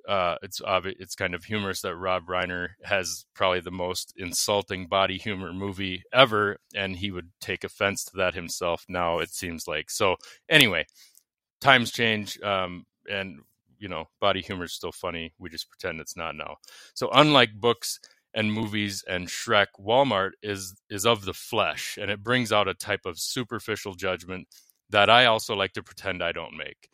uh, 0.09 0.37
it's 0.43 0.63
obvious, 0.63 0.97
it's 0.99 1.15
kind 1.15 1.35
of 1.35 1.45
humorous 1.45 1.83
that 1.83 1.95
Rob 1.95 2.27
Reiner 2.27 2.69
has 2.83 3.27
probably 3.35 3.61
the 3.61 3.71
most 3.71 4.15
insulting 4.17 4.87
body 4.87 5.19
humor 5.19 5.53
movie 5.53 6.03
ever, 6.13 6.57
and 6.75 6.97
he 6.97 7.11
would 7.11 7.29
take 7.41 7.63
offense 7.63 8.05
to 8.07 8.17
that 8.17 8.35
himself. 8.35 8.87
Now 8.89 9.19
it 9.19 9.31
seems 9.31 9.69
like 9.69 9.91
so. 9.91 10.17
Anyway, 10.49 10.87
times 11.61 11.93
change, 11.93 12.41
um, 12.41 12.87
and 13.11 13.41
you 13.79 13.89
know, 13.89 14.09
body 14.19 14.41
humor 14.41 14.65
is 14.65 14.73
still 14.73 14.93
funny. 14.93 15.35
We 15.39 15.51
just 15.51 15.69
pretend 15.69 16.01
it's 16.01 16.17
not 16.17 16.35
now. 16.35 16.57
So 16.95 17.11
unlike 17.13 17.53
books 17.55 18.01
and 18.35 18.53
movies 18.53 19.05
and 19.09 19.29
Shrek, 19.29 19.67
Walmart 19.81 20.33
is 20.43 20.75
is 20.91 21.07
of 21.07 21.25
the 21.25 21.35
flesh, 21.35 21.99
and 22.01 22.11
it 22.11 22.23
brings 22.23 22.53
out 22.53 22.69
a 22.69 22.75
type 22.75 23.07
of 23.07 23.19
superficial 23.19 23.95
judgment 23.95 24.47
that 24.91 25.11
I 25.11 25.27
also 25.27 25.55
like 25.55 25.73
to 25.75 25.83
pretend 25.83 26.23
I 26.23 26.33
don't 26.33 26.57
make. 26.57 26.89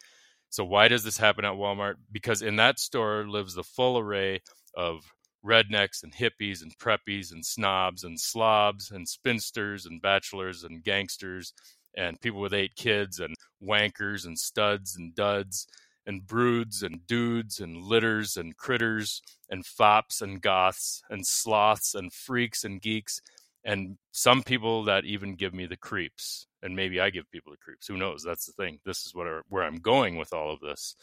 So 0.51 0.65
why 0.65 0.89
does 0.89 1.05
this 1.05 1.19
happen 1.19 1.45
at 1.45 1.55
Walmart? 1.55 1.95
Because 2.13 2.43
in 2.43 2.57
that 2.57 2.79
store 2.79 3.27
lives 3.29 3.55
the 3.55 3.65
full 3.65 3.99
array 3.99 4.41
of 4.77 5.03
rednecks 5.45 6.03
and 6.03 6.15
hippies 6.15 6.63
and 6.63 6.77
preppies 6.79 7.33
and 7.33 7.45
snobs 7.45 8.05
and 8.05 8.19
slobs 8.19 8.91
and 8.91 9.09
spinsters 9.09 9.87
and 9.87 10.01
bachelors 10.01 10.65
and 10.65 10.83
gangsters 10.83 11.53
and 11.97 12.21
people 12.21 12.41
with 12.41 12.55
eight 12.55 12.75
kids 12.77 13.21
and 13.21 13.35
wankers 13.63 14.27
and 14.27 14.39
studs 14.39 14.97
and 14.97 15.15
duds 15.15 15.67
and 16.07 16.27
broods 16.27 16.83
and 16.83 17.07
dudes 17.07 17.61
and 17.61 17.83
litters 17.83 18.37
and 18.37 18.57
critters 18.57 19.23
and 19.51 19.65
fops 19.65 20.21
and 20.21 20.43
goths 20.43 21.03
and 21.11 21.27
sloths 21.27 21.95
and 21.95 22.13
freaks 22.13 22.65
and 22.65 22.81
geeks 22.81 23.21
and 23.65 23.97
some 24.13 24.43
people 24.43 24.85
that 24.85 25.05
even 25.05 25.35
give 25.35 25.55
me 25.55 25.67
the 25.67 25.77
creeps 25.77 26.47
and 26.63 26.77
maybe 26.77 27.01
i 27.01 27.11
give 27.11 27.31
people 27.31 27.53
the 27.53 27.59
creeps 27.59 27.87
who 27.87 27.97
knows? 27.97 28.23
That's 28.23 28.47
the 28.47 28.53
thing. 28.53 28.79
This 28.85 29.07
is 29.07 29.15
what 29.15 29.27
where 29.49 29.65
i'm 29.65 29.77
going 29.77 30.17
with 30.17 30.33
all 30.33 30.53
of 30.53 30.61
this. 30.61 30.97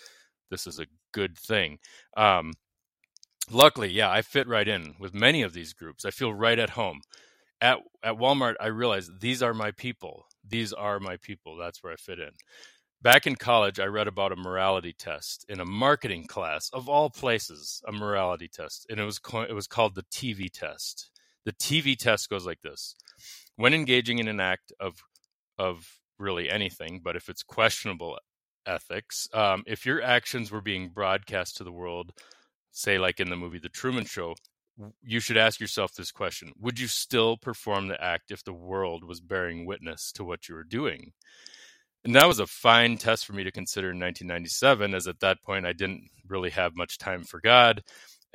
This 0.49 0.67
is 0.67 0.79
a 0.79 0.87
good 1.11 1.37
thing. 1.37 1.79
Um, 2.17 2.53
luckily 3.49 3.89
yeah 3.89 4.09
i 4.09 4.21
fit 4.21 4.47
right 4.47 4.67
in 4.67 4.95
with 4.99 5.13
many 5.13 5.41
of 5.41 5.53
these 5.53 5.73
groups. 5.73 6.05
I 6.05 6.11
feel 6.11 6.33
right 6.33 6.59
at 6.59 6.71
home. 6.71 7.01
At 7.59 7.79
at 8.03 8.15
walmart 8.15 8.55
i 8.59 8.67
realize 8.67 9.09
these 9.19 9.41
are 9.41 9.53
my 9.53 9.71
people. 9.71 10.25
These 10.47 10.73
are 10.73 10.99
my 10.99 11.17
people. 11.17 11.57
That's 11.57 11.83
where 11.83 11.93
i 11.93 11.95
fit 11.95 12.19
in 12.19 12.31
back 13.01 13.27
in 13.27 13.35
college 13.35 13.79
i 13.79 13.85
read 13.85 14.07
about 14.07 14.31
a 14.31 14.35
morality 14.35 14.93
test 14.93 15.45
in 15.49 15.59
a 15.59 15.65
marketing 15.65 16.25
class 16.27 16.69
of 16.73 16.89
all 16.89 17.09
places 17.09 17.81
a 17.87 17.91
morality 17.91 18.47
test 18.47 18.85
and 18.89 18.99
it 18.99 19.03
was 19.03 19.19
it 19.49 19.53
was 19.53 19.67
called 19.67 19.95
the 19.95 20.03
tv 20.03 20.49
test 20.51 21.11
the 21.45 21.53
TV 21.53 21.97
test 21.97 22.29
goes 22.29 22.45
like 22.45 22.61
this: 22.61 22.95
when 23.55 23.73
engaging 23.73 24.19
in 24.19 24.27
an 24.27 24.39
act 24.39 24.71
of 24.79 25.01
of 25.57 25.99
really 26.19 26.49
anything, 26.49 27.01
but 27.03 27.15
if 27.15 27.29
it's 27.29 27.43
questionable 27.43 28.19
ethics, 28.65 29.27
um, 29.33 29.63
if 29.65 29.85
your 29.85 30.01
actions 30.01 30.51
were 30.51 30.61
being 30.61 30.89
broadcast 30.89 31.57
to 31.57 31.63
the 31.63 31.71
world, 31.71 32.13
say 32.71 32.97
like 32.99 33.19
in 33.19 33.29
the 33.29 33.35
movie 33.35 33.59
The 33.59 33.69
Truman 33.69 34.05
Show, 34.05 34.35
you 35.01 35.19
should 35.19 35.37
ask 35.37 35.59
yourself 35.59 35.93
this 35.95 36.11
question: 36.11 36.51
Would 36.59 36.79
you 36.79 36.87
still 36.87 37.37
perform 37.37 37.87
the 37.87 38.01
act 38.03 38.31
if 38.31 38.43
the 38.43 38.53
world 38.53 39.03
was 39.03 39.19
bearing 39.21 39.65
witness 39.65 40.11
to 40.13 40.23
what 40.23 40.47
you 40.47 40.55
were 40.55 40.63
doing? 40.63 41.13
And 42.03 42.15
that 42.15 42.27
was 42.27 42.39
a 42.39 42.47
fine 42.47 42.97
test 42.97 43.25
for 43.25 43.33
me 43.33 43.43
to 43.43 43.51
consider 43.51 43.91
in 43.91 43.99
1997, 43.99 44.95
as 44.95 45.07
at 45.07 45.19
that 45.19 45.43
point 45.43 45.65
I 45.65 45.73
didn't 45.73 46.09
really 46.27 46.49
have 46.49 46.75
much 46.75 46.97
time 46.97 47.23
for 47.23 47.39
God. 47.39 47.83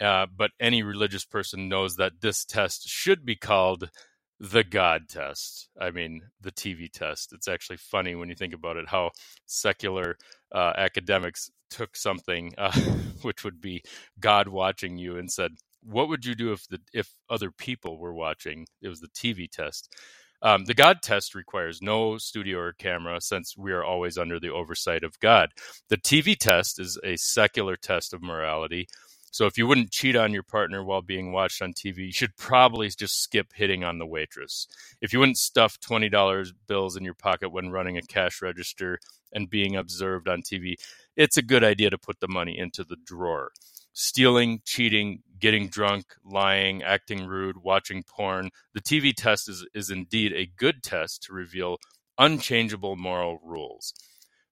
Uh, 0.00 0.26
but 0.37 0.50
any 0.61 0.82
religious 0.82 1.25
person 1.25 1.68
knows 1.68 1.96
that 1.96 2.20
this 2.20 2.44
test 2.44 2.87
should 2.88 3.25
be 3.25 3.35
called 3.35 3.90
the 4.38 4.62
God 4.62 5.08
test. 5.08 5.68
I 5.80 5.90
mean, 5.90 6.23
the 6.40 6.52
TV 6.52 6.90
test. 6.92 7.32
It's 7.32 7.49
actually 7.49 7.78
funny 7.78 8.14
when 8.14 8.28
you 8.28 8.35
think 8.35 8.52
about 8.54 8.76
it 8.76 8.88
how 8.88 9.11
secular 9.46 10.16
uh, 10.52 10.75
academics 10.76 11.50
took 11.70 11.96
something 11.96 12.52
uh, 12.58 12.73
which 13.23 13.42
would 13.44 13.61
be 13.61 13.82
God 14.20 14.49
watching 14.49 14.99
you 14.99 15.16
and 15.16 15.30
said, 15.32 15.52
"What 15.82 16.08
would 16.08 16.26
you 16.26 16.35
do 16.35 16.52
if 16.52 16.68
the 16.68 16.80
if 16.92 17.14
other 17.30 17.50
people 17.50 17.99
were 17.99 18.14
watching?" 18.14 18.66
It 18.82 18.88
was 18.88 19.00
the 19.00 19.08
TV 19.08 19.50
test. 19.50 19.94
Um, 20.43 20.64
the 20.64 20.75
God 20.75 20.99
test 21.02 21.35
requires 21.35 21.81
no 21.83 22.19
studio 22.19 22.59
or 22.59 22.73
camera 22.73 23.21
since 23.21 23.57
we 23.57 23.73
are 23.73 23.85
always 23.85 24.19
under 24.19 24.38
the 24.38 24.52
oversight 24.52 25.02
of 25.02 25.19
God. 25.21 25.50
The 25.88 25.97
TV 25.97 26.37
test 26.37 26.78
is 26.78 26.99
a 27.05 27.16
secular 27.16 27.76
test 27.76 28.14
of 28.14 28.23
morality 28.23 28.88
so 29.37 29.45
if 29.45 29.59
you 29.59 29.66
wouldn't 29.66 29.90
cheat 29.90 30.16
on 30.16 30.33
your 30.33 30.43
partner 30.43 30.83
while 30.83 31.02
being 31.02 31.31
watched 31.31 31.61
on 31.61 31.75
TV, 31.75 32.07
you 32.07 32.12
should 32.12 32.38
probably 32.38 32.88
just 32.88 33.21
skip 33.23 33.52
hitting 33.55 33.85
on 33.85 33.99
the 33.99 34.07
waitress. 34.07 34.66
If 35.02 35.12
you 35.12 35.19
wouldn't 35.19 35.37
stuff 35.37 35.78
$20 35.78 36.52
bills 36.66 36.97
in 36.97 37.05
your 37.05 37.12
pocket 37.12 37.50
when 37.50 37.69
running 37.69 37.99
a 37.99 38.02
cash 38.02 38.40
register 38.40 38.99
and 39.35 39.50
being 39.50 39.76
observed 39.76 40.26
on 40.26 40.40
TV, 40.40 40.76
it's 41.16 41.37
a 41.37 41.43
good 41.43 41.62
idea 41.62 41.90
to 41.90 41.99
put 41.99 42.21
the 42.21 42.28
money 42.28 42.59
into 42.59 42.83
the 42.83 42.97
drawer. 43.05 43.52
Stealing, 43.93 44.62
cheating, 44.64 45.23
getting 45.38 45.69
drunk, 45.69 46.07
lying, 46.25 46.83
acting 46.83 47.26
rude, 47.26 47.57
watching 47.62 48.02
porn, 48.02 48.50
the 48.75 48.81
TV 48.81 49.12
test 49.14 49.49
is, 49.49 49.66
is 49.75 49.90
indeed 49.90 50.33
a 50.33 50.50
good 50.57 50.83
test 50.83 51.23
to 51.25 51.33
reveal 51.33 51.78
unchangeable 52.19 52.97
moral 52.97 53.38
rules. 53.43 53.93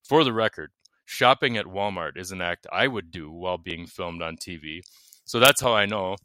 For 0.03 0.25
the 0.25 0.33
record, 0.33 0.71
shopping 1.05 1.57
at 1.57 1.67
Walmart 1.67 2.17
is 2.17 2.33
an 2.33 2.43
act 2.43 2.67
I 2.73 2.89
would 2.89 3.11
do 3.11 3.31
while 3.31 3.59
being 3.59 3.87
filmed 3.87 4.23
on 4.23 4.37
TV. 4.37 4.81
So 5.25 5.39
that's 5.41 5.61
how 5.61 5.75
I 5.75 5.87
know 5.87 6.17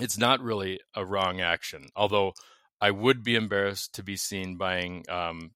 it's 0.00 0.18
not 0.18 0.40
really 0.40 0.80
a 0.94 1.04
wrong 1.04 1.40
action. 1.40 1.88
Although 1.94 2.32
I 2.80 2.90
would 2.90 3.22
be 3.22 3.34
embarrassed 3.34 3.94
to 3.94 4.02
be 4.02 4.16
seen 4.16 4.56
buying 4.56 5.04
um, 5.08 5.52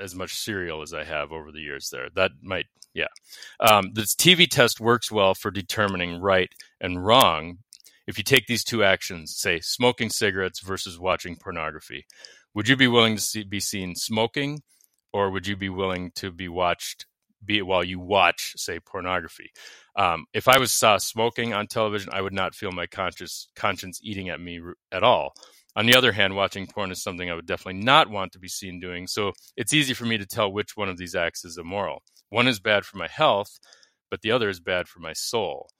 as 0.00 0.14
much 0.14 0.34
cereal 0.34 0.82
as 0.82 0.92
I 0.92 1.04
have 1.04 1.32
over 1.32 1.50
the 1.52 1.60
years 1.60 1.88
there. 1.90 2.08
That 2.14 2.32
might, 2.42 2.66
yeah. 2.94 3.08
Um, 3.60 3.92
this 3.94 4.14
TV 4.14 4.48
test 4.48 4.80
works 4.80 5.10
well 5.10 5.34
for 5.34 5.50
determining 5.50 6.20
right 6.20 6.50
and 6.80 7.04
wrong. 7.04 7.58
If 8.06 8.18
you 8.18 8.24
take 8.24 8.46
these 8.46 8.64
two 8.64 8.82
actions, 8.82 9.34
say 9.36 9.60
smoking 9.60 10.10
cigarettes 10.10 10.60
versus 10.60 10.98
watching 10.98 11.36
pornography, 11.36 12.06
would 12.54 12.68
you 12.68 12.76
be 12.76 12.88
willing 12.88 13.16
to 13.16 13.22
see, 13.22 13.44
be 13.44 13.60
seen 13.60 13.94
smoking 13.94 14.62
or 15.12 15.30
would 15.30 15.46
you 15.46 15.56
be 15.56 15.68
willing 15.68 16.10
to 16.16 16.30
be 16.30 16.48
watched 16.48 17.06
be 17.44 17.62
while 17.62 17.84
you 17.84 17.98
watch, 17.98 18.52
say, 18.56 18.80
pornography. 18.80 19.50
Um, 19.96 20.26
if 20.32 20.48
I 20.48 20.58
was 20.58 20.72
saw 20.72 20.98
smoking 20.98 21.52
on 21.52 21.66
television, 21.66 22.10
I 22.12 22.20
would 22.20 22.32
not 22.32 22.54
feel 22.54 22.72
my 22.72 22.86
conscious 22.86 23.48
conscience 23.56 24.00
eating 24.02 24.28
at 24.28 24.40
me 24.40 24.60
at 24.92 25.02
all. 25.02 25.34
On 25.76 25.86
the 25.86 25.94
other 25.94 26.12
hand, 26.12 26.34
watching 26.34 26.66
porn 26.66 26.90
is 26.90 27.02
something 27.02 27.30
I 27.30 27.34
would 27.34 27.46
definitely 27.46 27.82
not 27.82 28.10
want 28.10 28.32
to 28.32 28.38
be 28.38 28.48
seen 28.48 28.80
doing. 28.80 29.06
So 29.06 29.32
it's 29.56 29.72
easy 29.72 29.94
for 29.94 30.04
me 30.04 30.18
to 30.18 30.26
tell 30.26 30.52
which 30.52 30.76
one 30.76 30.88
of 30.88 30.98
these 30.98 31.14
acts 31.14 31.44
is 31.44 31.58
immoral. 31.58 32.02
One 32.28 32.48
is 32.48 32.60
bad 32.60 32.84
for 32.84 32.98
my 32.98 33.08
health, 33.08 33.58
but 34.10 34.22
the 34.22 34.32
other 34.32 34.48
is 34.48 34.60
bad 34.60 34.88
for 34.88 35.00
my 35.00 35.12
soul. 35.12 35.70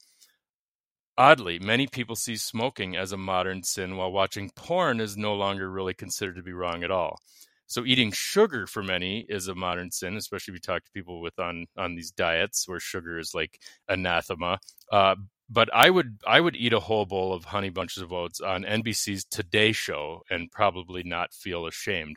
Oddly, 1.18 1.58
many 1.58 1.86
people 1.86 2.16
see 2.16 2.36
smoking 2.36 2.96
as 2.96 3.12
a 3.12 3.16
modern 3.16 3.62
sin, 3.62 3.96
while 3.96 4.12
watching 4.12 4.50
porn 4.56 5.00
is 5.00 5.16
no 5.16 5.34
longer 5.34 5.70
really 5.70 5.92
considered 5.92 6.36
to 6.36 6.42
be 6.42 6.52
wrong 6.52 6.82
at 6.82 6.90
all. 6.90 7.18
So 7.66 7.84
eating 7.84 8.10
sugar 8.10 8.66
for 8.66 8.82
many 8.82 9.26
is 9.28 9.46
a 9.46 9.54
modern 9.54 9.90
sin, 9.90 10.16
especially 10.16 10.52
if 10.52 10.56
you 10.56 10.60
talk 10.60 10.84
to 10.84 10.90
people 10.92 11.20
with 11.20 11.38
on 11.38 11.66
on 11.76 11.94
these 11.94 12.10
diets 12.10 12.66
where 12.68 12.80
sugar 12.80 13.18
is 13.18 13.34
like 13.34 13.60
anathema. 13.88 14.58
Uh, 14.90 15.16
but 15.50 15.68
I 15.74 15.90
would 15.90 16.20
I 16.26 16.40
would 16.40 16.56
eat 16.56 16.72
a 16.72 16.80
whole 16.80 17.06
bowl 17.06 17.32
of 17.32 17.46
honey 17.46 17.70
bunches 17.70 18.02
of 18.02 18.12
oats 18.12 18.40
on 18.40 18.64
NBC's 18.64 19.24
Today 19.24 19.72
Show 19.72 20.22
and 20.30 20.50
probably 20.50 21.02
not 21.02 21.34
feel 21.34 21.66
ashamed. 21.66 22.16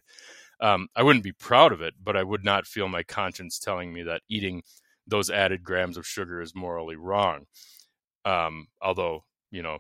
Um, 0.62 0.88
I 0.96 1.04
wouldn't 1.04 1.24
be 1.26 1.34
proud 1.34 1.74
of 1.74 1.82
it, 1.82 1.96
but 2.02 2.16
I 2.16 2.24
would 2.24 2.46
not 2.46 2.68
feel 2.68 2.88
my 2.88 3.04
conscience 3.04 3.60
telling 3.60 3.92
me 3.94 4.04
that 4.04 4.22
eating 4.30 4.64
those 5.08 5.30
added 5.30 5.64
grams 5.64 5.98
of 5.98 6.08
sugar 6.08 6.42
is 6.42 6.56
morally 6.56 6.96
wrong. 6.96 7.46
Um, 8.26 8.68
although 8.82 9.26
you 9.52 9.64
know 9.64 9.80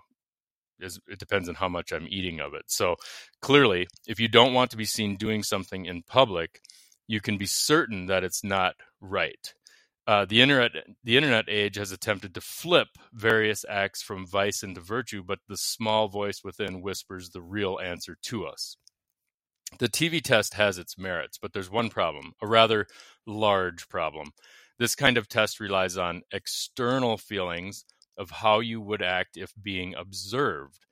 it 0.79 1.19
depends 1.19 1.47
on 1.47 1.55
how 1.55 1.69
much 1.69 1.91
I'm 1.91 2.07
eating 2.09 2.39
of 2.39 2.53
it. 2.53 2.63
So 2.67 2.95
clearly, 3.41 3.87
if 4.07 4.19
you 4.19 4.27
don't 4.27 4.53
want 4.53 4.71
to 4.71 4.77
be 4.77 4.85
seen 4.85 5.15
doing 5.15 5.43
something 5.43 5.85
in 5.85 6.03
public, 6.03 6.61
you 7.07 7.21
can 7.21 7.37
be 7.37 7.45
certain 7.45 8.07
that 8.07 8.23
it's 8.23 8.43
not 8.43 8.75
right. 8.99 9.53
Uh, 10.05 10.25
the 10.25 10.41
internet, 10.41 10.71
the 11.03 11.15
internet 11.15 11.45
age 11.47 11.77
has 11.77 11.91
attempted 11.91 12.33
to 12.33 12.41
flip 12.41 12.89
various 13.13 13.63
acts 13.69 14.01
from 14.01 14.27
vice 14.27 14.61
into 14.61 14.81
virtue, 14.81 15.23
but 15.23 15.39
the 15.47 15.55
small 15.55 16.09
voice 16.09 16.41
within 16.43 16.81
whispers 16.81 17.29
the 17.29 17.41
real 17.41 17.79
answer 17.81 18.17
to 18.21 18.45
us. 18.45 18.75
The 19.79 19.87
TV 19.87 20.21
test 20.21 20.55
has 20.55 20.77
its 20.77 20.97
merits, 20.97 21.37
but 21.41 21.53
there's 21.53 21.71
one 21.71 21.89
problem, 21.89 22.33
a 22.41 22.47
rather 22.47 22.85
large 23.25 23.87
problem. 23.87 24.31
This 24.77 24.93
kind 24.93 25.17
of 25.17 25.29
test 25.29 25.59
relies 25.59 25.97
on 25.97 26.23
external 26.31 27.17
feelings 27.17 27.85
of 28.17 28.29
how 28.29 28.59
you 28.59 28.81
would 28.81 29.01
act 29.01 29.37
if 29.37 29.53
being 29.61 29.95
observed. 29.95 30.85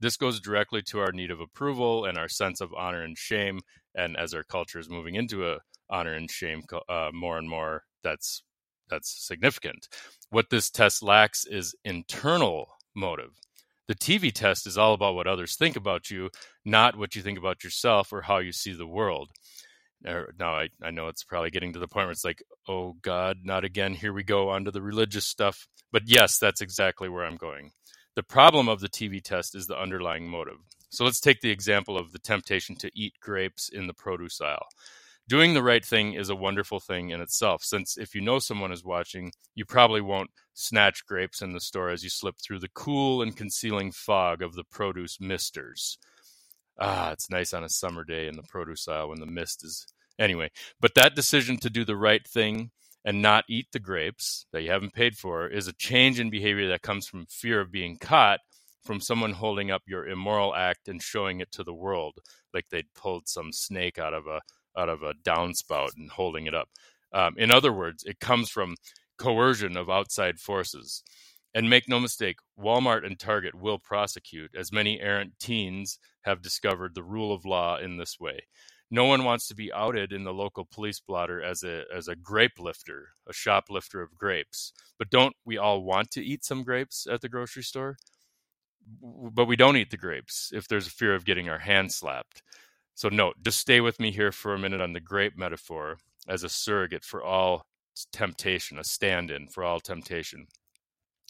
This 0.00 0.16
goes 0.16 0.40
directly 0.40 0.82
to 0.82 1.00
our 1.00 1.12
need 1.12 1.30
of 1.30 1.40
approval 1.40 2.04
and 2.04 2.18
our 2.18 2.28
sense 2.28 2.60
of 2.60 2.74
honor 2.74 3.02
and 3.02 3.16
shame. 3.16 3.60
And 3.94 4.16
as 4.16 4.34
our 4.34 4.42
culture 4.42 4.78
is 4.78 4.90
moving 4.90 5.14
into 5.14 5.48
a 5.48 5.58
honor 5.88 6.14
and 6.14 6.30
shame 6.30 6.62
uh, 6.88 7.10
more 7.12 7.38
and 7.38 7.48
more, 7.48 7.84
that's 8.02 8.42
that's 8.88 9.26
significant. 9.26 9.88
What 10.30 10.50
this 10.50 10.70
test 10.70 11.02
lacks 11.02 11.46
is 11.46 11.74
internal 11.84 12.68
motive. 12.94 13.40
The 13.86 13.94
TV 13.94 14.32
test 14.32 14.66
is 14.66 14.78
all 14.78 14.94
about 14.94 15.14
what 15.14 15.26
others 15.26 15.56
think 15.56 15.76
about 15.76 16.10
you, 16.10 16.30
not 16.64 16.96
what 16.96 17.14
you 17.14 17.22
think 17.22 17.38
about 17.38 17.62
yourself 17.62 18.12
or 18.12 18.22
how 18.22 18.38
you 18.38 18.52
see 18.52 18.72
the 18.72 18.86
world. 18.86 19.30
Er, 20.06 20.34
now 20.38 20.54
I, 20.54 20.68
I 20.82 20.90
know 20.90 21.08
it's 21.08 21.24
probably 21.24 21.50
getting 21.50 21.72
to 21.74 21.78
the 21.78 21.88
point 21.88 22.06
where 22.06 22.12
it's 22.12 22.24
like, 22.24 22.42
oh 22.68 22.94
God, 23.02 23.38
not 23.42 23.64
again. 23.64 23.94
Here 23.94 24.12
we 24.12 24.22
go 24.22 24.50
onto 24.50 24.70
the 24.70 24.82
religious 24.82 25.26
stuff. 25.26 25.66
But 25.92 26.02
yes, 26.06 26.38
that's 26.38 26.60
exactly 26.60 27.08
where 27.08 27.24
I'm 27.24 27.36
going. 27.36 27.72
The 28.16 28.22
problem 28.22 28.68
of 28.68 28.80
the 28.80 28.88
TV 28.88 29.22
test 29.22 29.54
is 29.54 29.66
the 29.66 29.78
underlying 29.78 30.28
motive. 30.28 30.58
So 30.90 31.04
let's 31.04 31.20
take 31.20 31.40
the 31.40 31.50
example 31.50 31.98
of 31.98 32.12
the 32.12 32.18
temptation 32.18 32.76
to 32.76 32.90
eat 32.94 33.14
grapes 33.20 33.68
in 33.68 33.86
the 33.86 33.94
produce 33.94 34.40
aisle. 34.40 34.66
Doing 35.26 35.54
the 35.54 35.62
right 35.62 35.84
thing 35.84 36.12
is 36.12 36.28
a 36.28 36.36
wonderful 36.36 36.80
thing 36.80 37.08
in 37.08 37.22
itself, 37.22 37.62
since 37.64 37.96
if 37.96 38.14
you 38.14 38.20
know 38.20 38.38
someone 38.38 38.72
is 38.72 38.84
watching, 38.84 39.32
you 39.54 39.64
probably 39.64 40.02
won't 40.02 40.30
snatch 40.52 41.06
grapes 41.06 41.40
in 41.40 41.54
the 41.54 41.60
store 41.60 41.88
as 41.88 42.04
you 42.04 42.10
slip 42.10 42.36
through 42.38 42.58
the 42.58 42.68
cool 42.74 43.22
and 43.22 43.34
concealing 43.34 43.90
fog 43.90 44.42
of 44.42 44.54
the 44.54 44.64
produce 44.64 45.18
misters. 45.20 45.96
Ah, 46.78 47.12
it's 47.12 47.30
nice 47.30 47.54
on 47.54 47.64
a 47.64 47.70
summer 47.70 48.04
day 48.04 48.28
in 48.28 48.36
the 48.36 48.42
produce 48.42 48.86
aisle 48.86 49.08
when 49.08 49.20
the 49.20 49.26
mist 49.26 49.64
is. 49.64 49.86
Anyway, 50.18 50.50
but 50.80 50.94
that 50.94 51.14
decision 51.14 51.56
to 51.56 51.70
do 51.70 51.84
the 51.86 51.96
right 51.96 52.26
thing 52.28 52.70
and 53.04 53.22
not 53.22 53.44
eat 53.48 53.66
the 53.72 53.80
grapes 53.80 54.46
that 54.52 54.62
you 54.62 54.70
haven't 54.70 54.92
paid 54.92 55.16
for 55.16 55.48
is 55.48 55.68
a 55.68 55.72
change 55.72 56.20
in 56.20 56.30
behavior 56.30 56.68
that 56.68 56.82
comes 56.82 57.06
from 57.06 57.26
fear 57.26 57.60
of 57.60 57.72
being 57.72 57.96
caught 57.98 58.40
from 58.84 59.00
someone 59.00 59.32
holding 59.32 59.70
up 59.70 59.82
your 59.86 60.06
immoral 60.06 60.54
act 60.54 60.88
and 60.88 61.02
showing 61.02 61.40
it 61.40 61.50
to 61.50 61.64
the 61.64 61.72
world 61.72 62.18
like 62.52 62.66
they'd 62.70 62.92
pulled 62.94 63.26
some 63.26 63.52
snake 63.52 63.98
out 63.98 64.12
of 64.12 64.26
a 64.26 64.40
out 64.76 64.88
of 64.88 65.02
a 65.02 65.14
downspout 65.14 65.96
and 65.96 66.10
holding 66.10 66.46
it 66.46 66.54
up. 66.54 66.68
Um, 67.12 67.34
in 67.38 67.50
other 67.50 67.72
words, 67.72 68.04
it 68.04 68.20
comes 68.20 68.50
from 68.50 68.76
coercion 69.18 69.76
of 69.76 69.88
outside 69.88 70.38
forces. 70.38 71.02
And 71.54 71.70
make 71.70 71.88
no 71.88 72.00
mistake, 72.00 72.38
Walmart 72.58 73.06
and 73.06 73.18
Target 73.18 73.54
will 73.54 73.78
prosecute, 73.78 74.50
as 74.56 74.72
many 74.72 75.00
errant 75.00 75.34
teens 75.38 75.98
have 76.22 76.42
discovered 76.42 76.94
the 76.94 77.04
rule 77.04 77.32
of 77.32 77.44
law 77.44 77.78
in 77.78 77.96
this 77.96 78.18
way. 78.18 78.40
No 78.90 79.04
one 79.04 79.24
wants 79.24 79.48
to 79.48 79.54
be 79.54 79.72
outed 79.72 80.12
in 80.12 80.24
the 80.24 80.34
local 80.34 80.64
police 80.64 81.00
blotter 81.00 81.42
as 81.42 81.62
a 81.62 81.84
as 81.94 82.06
a 82.06 82.16
grape 82.16 82.58
lifter, 82.58 83.08
a 83.28 83.32
shoplifter 83.32 84.02
of 84.02 84.16
grapes. 84.16 84.72
But 84.98 85.10
don't 85.10 85.34
we 85.44 85.56
all 85.56 85.82
want 85.82 86.10
to 86.12 86.24
eat 86.24 86.44
some 86.44 86.64
grapes 86.64 87.06
at 87.10 87.20
the 87.20 87.28
grocery 87.28 87.62
store? 87.62 87.96
But 89.00 89.46
we 89.46 89.56
don't 89.56 89.76
eat 89.76 89.90
the 89.90 89.96
grapes 89.96 90.50
if 90.52 90.68
there's 90.68 90.86
a 90.86 90.90
fear 90.90 91.14
of 91.14 91.24
getting 91.24 91.48
our 91.48 91.60
hands 91.60 91.96
slapped. 91.96 92.42
So 92.94 93.08
note, 93.08 93.36
just 93.42 93.58
stay 93.58 93.80
with 93.80 93.98
me 93.98 94.12
here 94.12 94.32
for 94.32 94.54
a 94.54 94.58
minute 94.58 94.80
on 94.80 94.92
the 94.92 95.00
grape 95.00 95.36
metaphor 95.36 95.96
as 96.28 96.44
a 96.44 96.48
surrogate 96.48 97.04
for 97.04 97.22
all 97.22 97.66
temptation, 98.12 98.78
a 98.78 98.84
stand-in 98.84 99.48
for 99.48 99.64
all 99.64 99.80
temptation. 99.80 100.46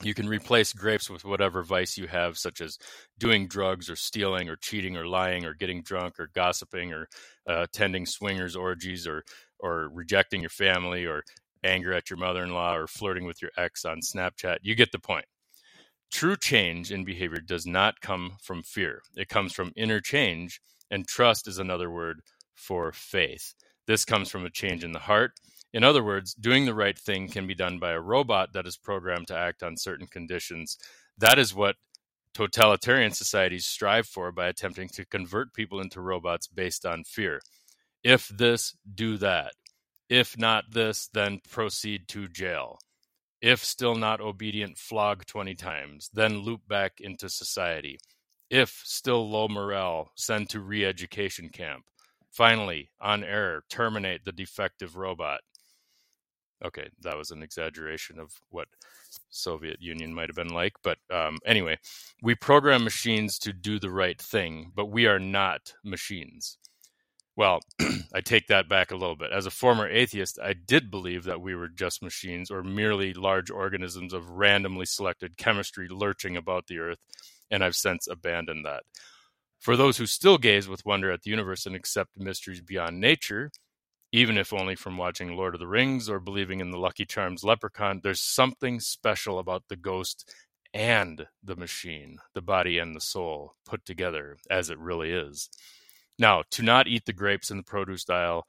You 0.02 0.12
can 0.12 0.28
replace 0.28 0.72
grapes 0.72 1.08
with 1.08 1.24
whatever 1.24 1.62
vice 1.62 1.96
you 1.96 2.08
have, 2.08 2.36
such 2.36 2.60
as 2.60 2.78
doing 3.18 3.46
drugs 3.46 3.88
or 3.88 3.96
stealing 3.96 4.48
or 4.48 4.56
cheating 4.56 4.96
or 4.96 5.06
lying 5.06 5.44
or 5.44 5.54
getting 5.54 5.82
drunk 5.82 6.18
or 6.18 6.30
gossiping 6.34 6.92
or 6.92 7.08
uh, 7.48 7.62
attending 7.62 8.04
swingers 8.04 8.56
orgies 8.56 9.06
or 9.06 9.22
or 9.60 9.88
rejecting 9.90 10.40
your 10.40 10.50
family 10.50 11.06
or 11.06 11.22
anger 11.62 11.94
at 11.94 12.10
your 12.10 12.18
mother-in-law 12.18 12.74
or 12.74 12.86
flirting 12.86 13.24
with 13.24 13.40
your 13.40 13.52
ex 13.56 13.84
on 13.84 14.00
Snapchat. 14.00 14.58
You 14.62 14.74
get 14.74 14.92
the 14.92 14.98
point. 14.98 15.24
True 16.10 16.36
change 16.36 16.92
in 16.92 17.04
behavior 17.04 17.40
does 17.40 17.64
not 17.64 18.00
come 18.00 18.32
from 18.42 18.62
fear. 18.62 19.00
It 19.16 19.28
comes 19.28 19.52
from 19.52 19.72
inner 19.76 20.00
change, 20.00 20.60
and 20.94 21.06
trust 21.06 21.48
is 21.48 21.58
another 21.58 21.90
word 21.90 22.20
for 22.54 22.92
faith. 22.92 23.54
This 23.86 24.04
comes 24.04 24.30
from 24.30 24.46
a 24.46 24.50
change 24.50 24.84
in 24.84 24.92
the 24.92 25.00
heart 25.00 25.32
in 25.74 25.82
other 25.82 26.04
words, 26.04 26.34
doing 26.34 26.66
the 26.66 26.74
right 26.74 26.96
thing 26.96 27.28
can 27.28 27.48
be 27.48 27.54
done 27.56 27.80
by 27.80 27.90
a 27.90 28.00
robot 28.00 28.52
that 28.52 28.64
is 28.64 28.76
programmed 28.76 29.26
to 29.26 29.36
act 29.36 29.64
on 29.64 29.76
certain 29.76 30.06
conditions. 30.06 30.78
That 31.18 31.36
is 31.36 31.52
what 31.52 31.74
totalitarian 32.32 33.10
societies 33.10 33.66
strive 33.66 34.06
for 34.06 34.30
by 34.30 34.46
attempting 34.46 34.88
to 34.90 35.04
convert 35.04 35.52
people 35.52 35.80
into 35.80 36.00
robots 36.00 36.46
based 36.46 36.86
on 36.86 37.02
fear. 37.02 37.40
If 38.04 38.28
this, 38.28 38.76
do 38.94 39.16
that. 39.18 39.54
If 40.08 40.38
not 40.38 40.70
this, 40.70 41.08
then 41.12 41.40
proceed 41.50 42.06
to 42.08 42.28
jail. 42.28 42.78
If 43.42 43.64
still 43.64 43.96
not 43.96 44.20
obedient, 44.20 44.78
flog 44.78 45.26
20 45.26 45.56
times, 45.56 46.08
then 46.14 46.38
loop 46.38 46.68
back 46.68 47.00
into 47.00 47.28
society. 47.28 47.98
If 48.50 48.82
still 48.84 49.28
low 49.28 49.48
morale, 49.48 50.12
send 50.16 50.50
to 50.50 50.60
re 50.60 50.84
education 50.84 51.48
camp. 51.48 51.84
Finally, 52.30 52.90
on 53.00 53.24
error, 53.24 53.64
terminate 53.68 54.24
the 54.24 54.32
defective 54.32 54.96
robot 54.96 55.40
okay, 56.64 56.88
that 57.02 57.16
was 57.16 57.30
an 57.30 57.42
exaggeration 57.42 58.18
of 58.18 58.32
what 58.50 58.68
Soviet 59.30 59.80
Union 59.80 60.14
might 60.14 60.28
have 60.28 60.36
been 60.36 60.54
like. 60.54 60.74
But 60.82 60.98
um, 61.12 61.38
anyway, 61.44 61.78
we 62.22 62.34
program 62.34 62.84
machines 62.84 63.38
to 63.40 63.52
do 63.52 63.78
the 63.78 63.90
right 63.90 64.20
thing, 64.20 64.72
but 64.74 64.86
we 64.86 65.06
are 65.06 65.18
not 65.18 65.74
machines. 65.84 66.58
Well, 67.36 67.60
I 68.14 68.20
take 68.20 68.46
that 68.46 68.68
back 68.68 68.90
a 68.90 68.96
little 68.96 69.16
bit. 69.16 69.32
As 69.32 69.46
a 69.46 69.50
former 69.50 69.88
atheist, 69.88 70.38
I 70.42 70.54
did 70.54 70.90
believe 70.90 71.24
that 71.24 71.40
we 71.40 71.54
were 71.54 71.68
just 71.68 72.02
machines 72.02 72.50
or 72.50 72.62
merely 72.62 73.12
large 73.12 73.50
organisms 73.50 74.12
of 74.12 74.30
randomly 74.30 74.86
selected 74.86 75.36
chemistry 75.36 75.88
lurching 75.90 76.36
about 76.36 76.68
the 76.68 76.78
earth, 76.78 77.00
and 77.50 77.64
I've 77.64 77.76
since 77.76 78.06
abandoned 78.08 78.64
that. 78.64 78.82
For 79.58 79.76
those 79.76 79.96
who 79.96 80.06
still 80.06 80.38
gaze 80.38 80.68
with 80.68 80.84
wonder 80.84 81.10
at 81.10 81.22
the 81.22 81.30
universe 81.30 81.66
and 81.66 81.74
accept 81.74 82.18
mysteries 82.18 82.60
beyond 82.60 83.00
nature, 83.00 83.50
even 84.12 84.38
if 84.38 84.52
only 84.52 84.76
from 84.76 84.96
watching 84.96 85.36
Lord 85.36 85.54
of 85.54 85.60
the 85.60 85.66
Rings 85.66 86.08
or 86.08 86.20
believing 86.20 86.60
in 86.60 86.70
the 86.70 86.78
Lucky 86.78 87.04
Charms 87.04 87.42
leprechaun, 87.42 88.00
there's 88.02 88.20
something 88.20 88.78
special 88.78 89.38
about 89.38 89.64
the 89.68 89.76
ghost 89.76 90.30
and 90.72 91.26
the 91.42 91.56
machine, 91.56 92.18
the 92.34 92.42
body 92.42 92.78
and 92.78 92.94
the 92.94 93.00
soul 93.00 93.54
put 93.64 93.84
together 93.84 94.36
as 94.50 94.70
it 94.70 94.78
really 94.78 95.10
is. 95.12 95.48
Now, 96.18 96.42
to 96.52 96.62
not 96.62 96.86
eat 96.86 97.06
the 97.06 97.12
grapes 97.12 97.50
in 97.50 97.56
the 97.56 97.62
produce 97.62 98.08
aisle 98.08 98.46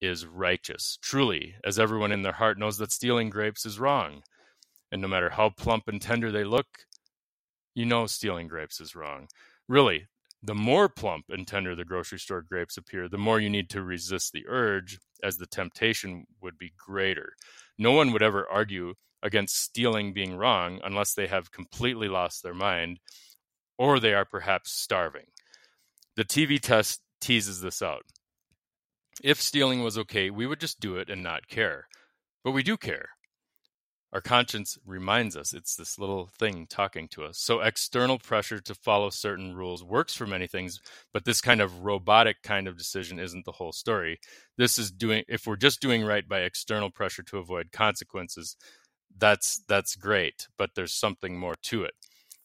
is 0.00 0.26
righteous, 0.26 0.98
truly, 1.02 1.54
as 1.64 1.78
everyone 1.78 2.12
in 2.12 2.22
their 2.22 2.32
heart 2.32 2.58
knows 2.58 2.78
that 2.78 2.92
stealing 2.92 3.30
grapes 3.30 3.64
is 3.66 3.78
wrong. 3.78 4.22
And 4.90 5.02
no 5.02 5.08
matter 5.08 5.30
how 5.30 5.50
plump 5.50 5.88
and 5.88 6.00
tender 6.00 6.32
they 6.32 6.44
look, 6.44 6.66
you 7.76 7.84
know 7.84 8.06
stealing 8.06 8.48
grapes 8.48 8.80
is 8.80 8.96
wrong. 8.96 9.28
Really, 9.68 10.06
the 10.42 10.54
more 10.54 10.88
plump 10.88 11.26
and 11.28 11.46
tender 11.46 11.76
the 11.76 11.84
grocery 11.84 12.18
store 12.18 12.42
grapes 12.42 12.76
appear, 12.76 13.08
the 13.08 13.18
more 13.18 13.38
you 13.38 13.50
need 13.50 13.68
to 13.70 13.82
resist 13.82 14.32
the 14.32 14.46
urge, 14.48 14.98
as 15.22 15.36
the 15.36 15.46
temptation 15.46 16.26
would 16.40 16.56
be 16.58 16.72
greater. 16.78 17.34
No 17.78 17.92
one 17.92 18.12
would 18.12 18.22
ever 18.22 18.48
argue 18.50 18.94
against 19.22 19.60
stealing 19.60 20.14
being 20.14 20.36
wrong 20.36 20.80
unless 20.84 21.14
they 21.14 21.26
have 21.26 21.52
completely 21.52 22.08
lost 22.08 22.42
their 22.42 22.54
mind 22.54 22.98
or 23.78 24.00
they 24.00 24.14
are 24.14 24.24
perhaps 24.24 24.72
starving. 24.72 25.26
The 26.16 26.24
TV 26.24 26.58
test 26.58 27.02
teases 27.20 27.60
this 27.60 27.82
out. 27.82 28.04
If 29.22 29.40
stealing 29.40 29.82
was 29.82 29.98
okay, 29.98 30.30
we 30.30 30.46
would 30.46 30.60
just 30.60 30.80
do 30.80 30.96
it 30.96 31.10
and 31.10 31.22
not 31.22 31.48
care. 31.48 31.88
But 32.42 32.52
we 32.52 32.62
do 32.62 32.76
care. 32.76 33.10
Our 34.12 34.20
conscience 34.20 34.78
reminds 34.86 35.36
us 35.36 35.52
it's 35.52 35.74
this 35.76 35.98
little 35.98 36.30
thing 36.38 36.66
talking 36.68 37.08
to 37.08 37.24
us. 37.24 37.38
So 37.38 37.60
external 37.60 38.18
pressure 38.18 38.60
to 38.60 38.74
follow 38.74 39.10
certain 39.10 39.54
rules 39.54 39.82
works 39.82 40.14
for 40.14 40.26
many 40.26 40.46
things, 40.46 40.80
but 41.12 41.24
this 41.24 41.40
kind 41.40 41.60
of 41.60 41.84
robotic 41.84 42.42
kind 42.42 42.68
of 42.68 42.78
decision 42.78 43.18
isn't 43.18 43.44
the 43.44 43.52
whole 43.52 43.72
story. 43.72 44.18
This 44.56 44.78
is 44.78 44.90
doing 44.90 45.24
if 45.28 45.46
we're 45.46 45.56
just 45.56 45.80
doing 45.80 46.04
right 46.04 46.26
by 46.26 46.40
external 46.40 46.90
pressure 46.90 47.24
to 47.24 47.38
avoid 47.38 47.72
consequences, 47.72 48.56
that's 49.18 49.62
that's 49.68 49.96
great, 49.96 50.48
but 50.56 50.70
there's 50.74 50.94
something 50.94 51.38
more 51.38 51.56
to 51.64 51.84
it. 51.84 51.94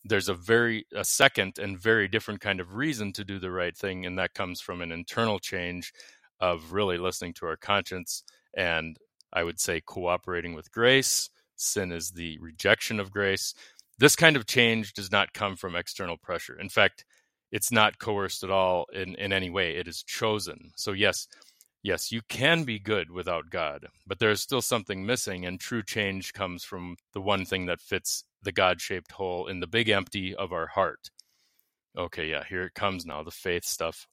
There's 0.04 0.30
a 0.30 0.34
very 0.34 0.86
a 0.96 1.06
second 1.06 1.60
and 1.60 1.80
very 1.80 2.08
different 2.08 2.42
kind 2.42 2.60
of 2.60 2.76
reason 2.76 3.14
to 3.14 3.24
do 3.24 3.40
the 3.40 3.52
right 3.52 3.78
thing 3.78 4.06
and 4.06 4.18
that 4.18 4.34
comes 4.34 4.62
from 4.62 4.82
an 4.82 4.92
internal 4.92 5.38
change 5.40 5.94
of 6.40 6.74
really 6.74 6.98
listening 6.98 7.34
to 7.36 7.46
our 7.46 7.58
conscience 7.58 8.24
and 8.56 8.98
I 9.32 9.44
would 9.44 9.60
say 9.60 9.80
cooperating 9.80 10.56
with 10.56 10.72
grace 10.72 11.30
sin 11.62 11.92
is 11.92 12.12
the 12.12 12.38
rejection 12.40 13.00
of 13.00 13.12
grace. 13.12 13.54
This 14.00 14.16
kind 14.16 14.36
of 14.36 14.48
change 14.48 14.94
does 14.94 15.12
not 15.12 15.34
come 15.34 15.56
from 15.56 15.76
external 15.76 16.18
pressure. 16.18 16.60
In 16.60 16.70
fact, 16.70 17.06
it's 17.52 17.72
not 17.72 18.00
coerced 18.00 18.44
at 18.44 18.50
all 18.50 18.86
in, 18.94 19.16
in 19.16 19.34
any 19.34 19.50
way. 19.50 19.76
It 19.76 19.88
is 19.88 20.04
chosen. 20.04 20.72
So, 20.76 20.92
yes, 20.94 21.28
yes, 21.84 22.12
you 22.12 22.22
can 22.28 22.64
be 22.64 22.80
good 22.80 23.12
without 23.12 23.50
God, 23.50 23.88
but 24.08 24.20
there 24.20 24.32
is 24.32 24.42
still 24.42 24.62
something 24.62 25.06
missing, 25.06 25.46
and 25.46 25.60
true 25.60 25.84
change 25.84 26.34
comes 26.34 26.64
from 26.64 26.96
the 27.14 27.22
one 27.22 27.46
thing 27.46 27.66
that 27.66 27.82
fits 27.82 28.24
the 28.42 28.52
God 28.52 28.82
shaped 28.82 29.12
hole 29.12 29.48
in 29.48 29.60
the 29.60 29.68
big 29.68 29.90
empty 29.90 30.34
of 30.34 30.52
our 30.52 30.68
heart. 30.68 31.12
Okay, 31.98 32.30
yeah, 32.30 32.44
here 32.48 32.64
it 32.64 32.74
comes 32.74 33.06
now 33.06 33.22
the 33.22 33.32
faith 33.32 33.66
stuff. 33.66 34.08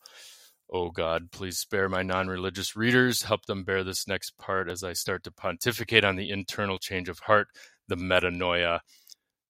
Oh 0.70 0.90
God, 0.90 1.31
please 1.31 1.59
spare 1.59 1.88
my 1.88 2.02
non 2.02 2.28
religious 2.28 2.76
readers. 2.76 3.22
Help 3.22 3.46
them 3.46 3.64
bear 3.64 3.83
this 3.83 4.07
next 4.07 4.37
part 4.37 4.68
as 4.68 4.85
I 4.85 4.92
start 4.92 5.24
to 5.24 5.33
pontificate 5.33 6.04
on 6.04 6.16
the 6.16 6.31
internal 6.31 6.78
change 6.78 7.09
of 7.09 7.20
heart, 7.20 7.48
the 7.88 7.96
metanoia. 7.96 8.81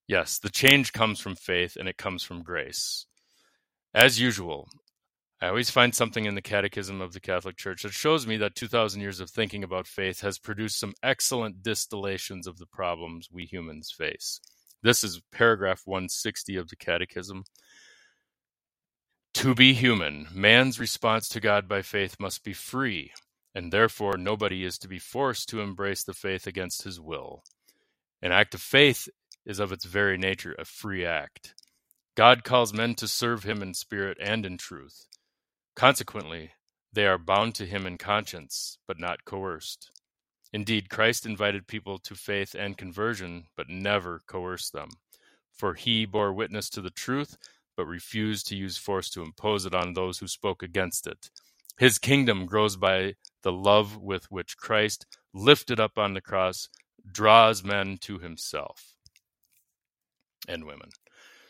Yes, 0.06 0.38
the 0.38 0.48
change 0.48 0.92
comes 0.92 1.18
from 1.18 1.34
faith 1.34 1.76
and 1.76 1.88
it 1.88 1.96
comes 1.96 2.22
from 2.22 2.42
grace. 2.42 3.06
As 3.92 4.20
usual, 4.20 4.68
I 5.40 5.48
always 5.48 5.70
find 5.70 5.94
something 5.94 6.24
in 6.24 6.34
the 6.34 6.42
Catechism 6.42 7.00
of 7.00 7.12
the 7.12 7.20
Catholic 7.20 7.56
Church 7.56 7.82
that 7.82 7.92
shows 7.92 8.26
me 8.26 8.36
that 8.38 8.54
2,000 8.54 9.00
years 9.00 9.20
of 9.20 9.30
thinking 9.30 9.64
about 9.64 9.86
faith 9.86 10.20
has 10.20 10.38
produced 10.38 10.78
some 10.78 10.94
excellent 11.02 11.62
distillations 11.62 12.46
of 12.46 12.58
the 12.58 12.66
problems 12.66 13.28
we 13.30 13.44
humans 13.44 13.90
face. 13.90 14.40
This 14.82 15.02
is 15.02 15.20
paragraph 15.32 15.82
160 15.84 16.56
of 16.56 16.68
the 16.68 16.76
Catechism. 16.76 17.44
To 19.38 19.54
be 19.54 19.72
human, 19.72 20.26
man's 20.34 20.80
response 20.80 21.28
to 21.28 21.38
God 21.38 21.68
by 21.68 21.82
faith 21.82 22.16
must 22.18 22.42
be 22.42 22.52
free, 22.52 23.12
and 23.54 23.72
therefore 23.72 24.16
nobody 24.16 24.64
is 24.64 24.78
to 24.78 24.88
be 24.88 24.98
forced 24.98 25.48
to 25.50 25.60
embrace 25.60 26.02
the 26.02 26.12
faith 26.12 26.48
against 26.48 26.82
his 26.82 26.98
will. 26.98 27.44
An 28.20 28.32
act 28.32 28.54
of 28.54 28.60
faith 28.60 29.08
is 29.46 29.60
of 29.60 29.70
its 29.70 29.84
very 29.84 30.18
nature 30.18 30.56
a 30.58 30.64
free 30.64 31.06
act. 31.06 31.54
God 32.16 32.42
calls 32.42 32.74
men 32.74 32.96
to 32.96 33.06
serve 33.06 33.44
him 33.44 33.62
in 33.62 33.74
spirit 33.74 34.18
and 34.20 34.44
in 34.44 34.58
truth. 34.58 35.06
Consequently, 35.76 36.50
they 36.92 37.06
are 37.06 37.16
bound 37.16 37.54
to 37.54 37.64
him 37.64 37.86
in 37.86 37.96
conscience, 37.96 38.78
but 38.88 38.98
not 38.98 39.24
coerced. 39.24 39.88
Indeed, 40.52 40.90
Christ 40.90 41.24
invited 41.24 41.68
people 41.68 41.98
to 42.00 42.16
faith 42.16 42.56
and 42.58 42.76
conversion, 42.76 43.44
but 43.56 43.68
never 43.68 44.20
coerced 44.26 44.72
them. 44.72 44.88
For 45.52 45.74
he 45.74 46.06
bore 46.06 46.32
witness 46.32 46.68
to 46.70 46.80
the 46.80 46.90
truth, 46.90 47.38
but 47.78 47.86
refused 47.86 48.48
to 48.48 48.56
use 48.56 48.76
force 48.76 49.08
to 49.08 49.22
impose 49.22 49.64
it 49.64 49.72
on 49.72 49.92
those 49.94 50.18
who 50.18 50.26
spoke 50.26 50.64
against 50.64 51.06
it. 51.06 51.30
His 51.78 51.96
kingdom 51.96 52.44
grows 52.44 52.74
by 52.76 53.14
the 53.44 53.52
love 53.52 53.96
with 53.96 54.28
which 54.32 54.56
Christ, 54.56 55.06
lifted 55.32 55.78
up 55.78 55.96
on 55.96 56.12
the 56.12 56.20
cross, 56.20 56.68
draws 57.10 57.62
men 57.62 57.96
to 58.00 58.18
himself 58.18 58.96
and 60.48 60.64
women. 60.64 60.90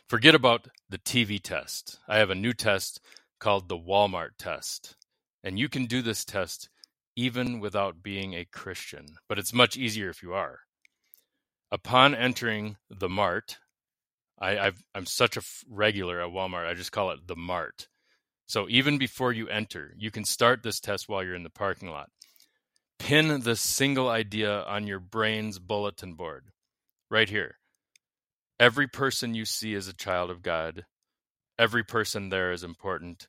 Forget 0.06 0.34
about 0.34 0.68
the 0.90 0.98
TV 0.98 1.42
test. 1.42 1.98
I 2.06 2.18
have 2.18 2.28
a 2.28 2.34
new 2.34 2.52
test 2.52 3.00
called 3.40 3.70
the 3.70 3.78
Walmart 3.78 4.32
test. 4.38 4.96
And 5.42 5.58
you 5.58 5.70
can 5.70 5.86
do 5.86 6.02
this 6.02 6.26
test 6.26 6.68
even 7.16 7.58
without 7.58 8.02
being 8.02 8.34
a 8.34 8.44
Christian, 8.44 9.06
but 9.30 9.38
it's 9.38 9.54
much 9.54 9.78
easier 9.78 10.10
if 10.10 10.22
you 10.22 10.34
are. 10.34 10.60
Upon 11.72 12.14
entering 12.14 12.76
the 12.90 13.08
Mart, 13.08 13.56
I, 14.40 14.72
am 14.94 15.06
such 15.06 15.36
a 15.36 15.42
regular 15.68 16.20
at 16.20 16.30
Walmart, 16.30 16.68
I 16.68 16.74
just 16.74 16.92
call 16.92 17.10
it 17.10 17.26
the 17.26 17.36
Mart. 17.36 17.88
So 18.46 18.66
even 18.68 18.96
before 18.96 19.32
you 19.32 19.48
enter, 19.48 19.94
you 19.98 20.10
can 20.10 20.24
start 20.24 20.62
this 20.62 20.80
test 20.80 21.08
while 21.08 21.22
you're 21.22 21.34
in 21.34 21.42
the 21.42 21.50
parking 21.50 21.90
lot. 21.90 22.10
Pin 22.98 23.40
the 23.40 23.56
single 23.56 24.08
idea 24.08 24.62
on 24.62 24.86
your 24.86 25.00
brain's 25.00 25.58
bulletin 25.58 26.14
board 26.14 26.46
right 27.10 27.28
here. 27.28 27.56
Every 28.58 28.88
person 28.88 29.34
you 29.34 29.44
see 29.44 29.74
is 29.74 29.86
a 29.86 29.94
child 29.94 30.30
of 30.30 30.42
God. 30.42 30.84
Every 31.58 31.84
person 31.84 32.28
there 32.28 32.52
is 32.52 32.62
important, 32.62 33.28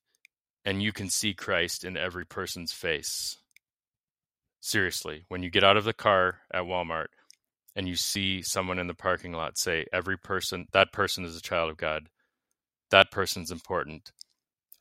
and 0.64 0.82
you 0.82 0.92
can 0.92 1.10
see 1.10 1.34
Christ 1.34 1.84
in 1.84 1.98
every 1.98 2.26
person's 2.26 2.72
face. 2.72 3.38
Seriously, 4.62 5.26
when 5.28 5.44
you 5.44 5.50
get 5.50 5.64
out 5.64 5.78
of 5.78 5.84
the 5.84 5.94
car 5.94 6.40
at 6.52 6.64
Walmart 6.64 7.08
and 7.80 7.88
you 7.88 7.96
see 7.96 8.42
someone 8.42 8.78
in 8.78 8.88
the 8.88 8.94
parking 8.94 9.32
lot 9.32 9.58
say, 9.58 9.86
Every 9.94 10.18
person, 10.18 10.68
that 10.74 10.92
person 10.92 11.24
is 11.24 11.38
a 11.38 11.42
child 11.42 11.70
of 11.70 11.78
God, 11.78 12.10
that 12.92 13.10
person's 13.10 13.52
important. 13.52 14.12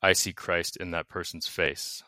I 0.01 0.11
see 0.11 0.33
Christ 0.33 0.75
in 0.75 0.91
that 0.91 1.07
person's 1.07 1.47
face. 1.47 2.03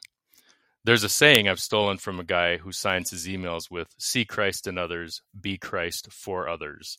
There's 0.83 1.05
a 1.05 1.09
saying 1.09 1.47
I've 1.47 1.61
stolen 1.61 1.97
from 1.97 2.19
a 2.19 2.25
guy 2.25 2.57
who 2.57 2.73
signs 2.73 3.11
his 3.11 3.25
emails 3.25 3.71
with 3.71 3.87
see 3.97 4.25
Christ 4.25 4.67
in 4.67 4.77
others, 4.77 5.21
be 5.39 5.57
Christ 5.57 6.11
for 6.11 6.49
others 6.49 6.97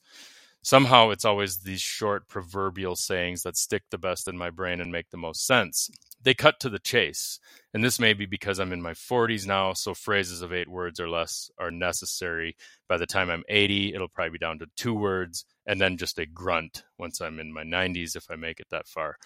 somehow 0.62 1.10
it's 1.10 1.24
always 1.24 1.58
these 1.58 1.80
short 1.80 2.28
proverbial 2.28 2.96
sayings 2.96 3.42
that 3.42 3.56
stick 3.56 3.82
the 3.90 3.98
best 3.98 4.28
in 4.28 4.38
my 4.38 4.50
brain 4.50 4.80
and 4.80 4.92
make 4.92 5.10
the 5.10 5.16
most 5.16 5.44
sense. 5.46 5.90
They 6.22 6.34
cut 6.34 6.60
to 6.60 6.68
the 6.68 6.78
chase. 6.78 7.38
And 7.74 7.82
this 7.82 7.98
may 7.98 8.12
be 8.12 8.26
because 8.26 8.58
I'm 8.58 8.72
in 8.72 8.82
my 8.82 8.92
40s 8.92 9.46
now, 9.46 9.72
so 9.72 9.94
phrases 9.94 10.42
of 10.42 10.52
eight 10.52 10.68
words 10.68 11.00
or 11.00 11.08
less 11.08 11.50
are 11.58 11.70
necessary. 11.70 12.56
By 12.88 12.98
the 12.98 13.06
time 13.06 13.30
I'm 13.30 13.44
80, 13.48 13.94
it'll 13.94 14.08
probably 14.08 14.30
be 14.30 14.38
down 14.38 14.58
to 14.60 14.66
two 14.76 14.94
words 14.94 15.44
and 15.66 15.80
then 15.80 15.96
just 15.96 16.18
a 16.18 16.26
grunt 16.26 16.84
once 16.98 17.20
I'm 17.20 17.40
in 17.40 17.52
my 17.52 17.64
90s 17.64 18.16
if 18.16 18.30
I 18.30 18.36
make 18.36 18.60
it 18.60 18.68
that 18.70 18.86
far. 18.86 19.16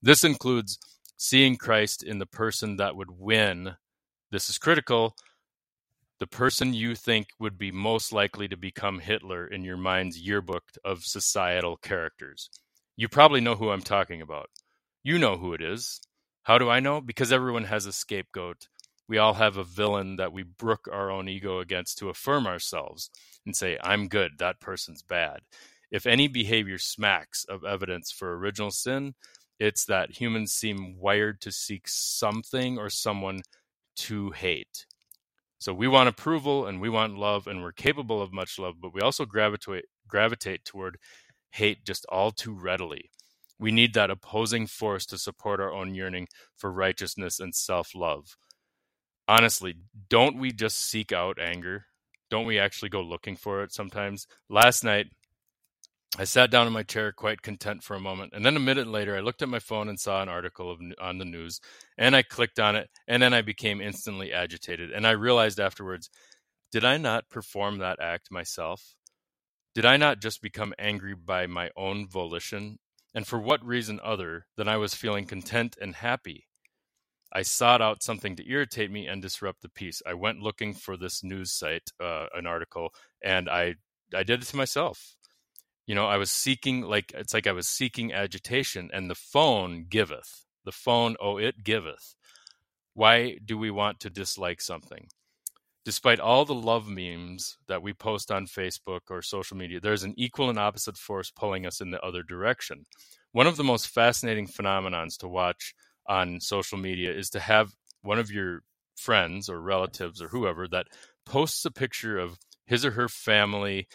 This 0.00 0.24
includes 0.24 0.78
seeing 1.16 1.56
Christ 1.56 2.02
in 2.02 2.18
the 2.18 2.26
person 2.26 2.76
that 2.76 2.96
would 2.96 3.10
win. 3.10 3.74
This 4.30 4.48
is 4.48 4.58
critical 4.58 5.16
the 6.18 6.26
person 6.26 6.74
you 6.74 6.94
think 6.94 7.28
would 7.38 7.56
be 7.56 7.70
most 7.70 8.12
likely 8.12 8.48
to 8.48 8.56
become 8.56 8.98
Hitler 8.98 9.46
in 9.46 9.62
your 9.64 9.76
mind's 9.76 10.18
yearbook 10.18 10.64
of 10.84 11.04
societal 11.04 11.76
characters. 11.76 12.50
You 12.96 13.08
probably 13.08 13.40
know 13.40 13.54
who 13.54 13.70
I'm 13.70 13.82
talking 13.82 14.20
about. 14.20 14.50
You 15.04 15.18
know 15.18 15.36
who 15.36 15.52
it 15.52 15.62
is. 15.62 16.00
How 16.48 16.56
do 16.56 16.70
I 16.70 16.80
know? 16.80 17.02
Because 17.02 17.30
everyone 17.30 17.64
has 17.64 17.84
a 17.84 17.92
scapegoat. 17.92 18.68
We 19.06 19.18
all 19.18 19.34
have 19.34 19.58
a 19.58 19.64
villain 19.64 20.16
that 20.16 20.32
we 20.32 20.44
brook 20.44 20.88
our 20.90 21.10
own 21.10 21.28
ego 21.28 21.58
against 21.60 21.98
to 21.98 22.08
affirm 22.08 22.46
ourselves 22.46 23.10
and 23.44 23.54
say, 23.54 23.76
I'm 23.84 24.08
good, 24.08 24.38
that 24.38 24.58
person's 24.58 25.02
bad. 25.02 25.40
If 25.90 26.06
any 26.06 26.26
behavior 26.26 26.78
smacks 26.78 27.44
of 27.44 27.66
evidence 27.66 28.10
for 28.10 28.34
original 28.34 28.70
sin, 28.70 29.14
it's 29.60 29.84
that 29.84 30.22
humans 30.22 30.54
seem 30.54 30.96
wired 30.98 31.42
to 31.42 31.52
seek 31.52 31.86
something 31.86 32.78
or 32.78 32.88
someone 32.88 33.42
to 33.96 34.30
hate. 34.30 34.86
So 35.58 35.74
we 35.74 35.86
want 35.86 36.08
approval 36.08 36.66
and 36.66 36.80
we 36.80 36.88
want 36.88 37.18
love 37.18 37.46
and 37.46 37.62
we're 37.62 37.72
capable 37.72 38.22
of 38.22 38.32
much 38.32 38.58
love, 38.58 38.76
but 38.80 38.94
we 38.94 39.02
also 39.02 39.26
gravitate 39.26 39.84
gravitate 40.08 40.64
toward 40.64 40.96
hate 41.50 41.84
just 41.84 42.06
all 42.08 42.30
too 42.30 42.54
readily. 42.54 43.10
We 43.58 43.72
need 43.72 43.94
that 43.94 44.10
opposing 44.10 44.66
force 44.66 45.04
to 45.06 45.18
support 45.18 45.60
our 45.60 45.72
own 45.72 45.94
yearning 45.94 46.28
for 46.56 46.70
righteousness 46.70 47.40
and 47.40 47.54
self-love. 47.54 48.36
Honestly, 49.26 49.74
don't 50.08 50.38
we 50.38 50.52
just 50.52 50.78
seek 50.78 51.12
out 51.12 51.38
anger? 51.40 51.86
Don't 52.30 52.46
we 52.46 52.58
actually 52.58 52.88
go 52.88 53.02
looking 53.02 53.36
for 53.36 53.62
it 53.62 53.72
sometimes? 53.72 54.26
Last 54.48 54.84
night 54.84 55.06
I 56.16 56.24
sat 56.24 56.50
down 56.50 56.66
in 56.66 56.72
my 56.72 56.84
chair, 56.84 57.12
quite 57.12 57.42
content 57.42 57.82
for 57.82 57.94
a 57.94 58.00
moment, 58.00 58.32
and 58.34 58.44
then 58.44 58.56
a 58.56 58.60
minute 58.60 58.86
later, 58.86 59.14
I 59.14 59.20
looked 59.20 59.42
at 59.42 59.48
my 59.48 59.58
phone 59.58 59.88
and 59.88 60.00
saw 60.00 60.22
an 60.22 60.28
article 60.28 60.70
of, 60.70 60.80
on 60.98 61.18
the 61.18 61.26
news, 61.26 61.60
and 61.98 62.16
I 62.16 62.22
clicked 62.22 62.58
on 62.58 62.76
it, 62.76 62.88
and 63.06 63.22
then 63.22 63.34
I 63.34 63.42
became 63.42 63.82
instantly 63.82 64.32
agitated. 64.32 64.90
And 64.90 65.06
I 65.06 65.10
realized 65.10 65.60
afterwards, 65.60 66.08
did 66.72 66.84
I 66.84 66.96
not 66.96 67.28
perform 67.28 67.78
that 67.78 68.00
act 68.00 68.30
myself? 68.30 68.94
Did 69.74 69.84
I 69.84 69.98
not 69.98 70.20
just 70.20 70.40
become 70.40 70.72
angry 70.78 71.14
by 71.14 71.46
my 71.46 71.70
own 71.76 72.08
volition? 72.08 72.78
And 73.14 73.26
for 73.26 73.38
what 73.38 73.64
reason 73.64 74.00
other 74.02 74.46
than 74.56 74.68
I 74.68 74.76
was 74.76 74.94
feeling 74.94 75.26
content 75.26 75.76
and 75.80 75.94
happy? 75.94 76.46
I 77.32 77.42
sought 77.42 77.82
out 77.82 78.02
something 78.02 78.36
to 78.36 78.50
irritate 78.50 78.90
me 78.90 79.06
and 79.06 79.20
disrupt 79.20 79.62
the 79.62 79.68
peace. 79.68 80.02
I 80.06 80.14
went 80.14 80.40
looking 80.40 80.74
for 80.74 80.96
this 80.96 81.22
news 81.22 81.52
site, 81.52 81.90
uh, 82.00 82.26
an 82.34 82.46
article, 82.46 82.90
and 83.22 83.48
I 83.48 83.74
I 84.14 84.22
did 84.22 84.42
it 84.42 84.46
to 84.46 84.56
myself 84.56 85.16
you 85.88 85.94
know 85.94 86.06
i 86.06 86.16
was 86.16 86.30
seeking 86.30 86.82
like 86.82 87.12
it's 87.16 87.34
like 87.34 87.48
i 87.48 87.52
was 87.52 87.66
seeking 87.66 88.12
agitation 88.12 88.90
and 88.92 89.10
the 89.10 89.16
phone 89.16 89.86
giveth 89.88 90.44
the 90.64 90.70
phone 90.70 91.16
oh 91.20 91.38
it 91.38 91.64
giveth 91.64 92.14
why 92.94 93.36
do 93.44 93.58
we 93.58 93.70
want 93.70 93.98
to 93.98 94.10
dislike 94.10 94.60
something 94.60 95.08
despite 95.88 96.20
all 96.20 96.44
the 96.44 96.52
love 96.52 96.86
memes 96.86 97.56
that 97.66 97.80
we 97.80 97.94
post 97.94 98.30
on 98.30 98.44
facebook 98.46 99.00
or 99.08 99.22
social 99.22 99.56
media 99.56 99.80
there's 99.80 100.02
an 100.04 100.12
equal 100.18 100.50
and 100.50 100.58
opposite 100.58 100.98
force 100.98 101.30
pulling 101.30 101.64
us 101.64 101.80
in 101.80 101.90
the 101.90 102.00
other 102.02 102.22
direction 102.22 102.84
one 103.32 103.46
of 103.46 103.56
the 103.56 103.64
most 103.64 103.88
fascinating 103.88 104.46
phenomenons 104.46 105.16
to 105.16 105.26
watch 105.26 105.74
on 106.06 106.40
social 106.42 106.76
media 106.76 107.10
is 107.10 107.30
to 107.30 107.40
have 107.40 107.72
one 108.02 108.18
of 108.18 108.30
your 108.30 108.60
friends 108.96 109.48
or 109.48 109.62
relatives 109.62 110.20
or 110.20 110.28
whoever 110.28 110.68
that 110.68 110.88
posts 111.24 111.64
a 111.64 111.70
picture 111.70 112.18
of 112.18 112.36
his 112.66 112.84
or 112.84 112.90
her 112.90 113.08
family 113.08 113.88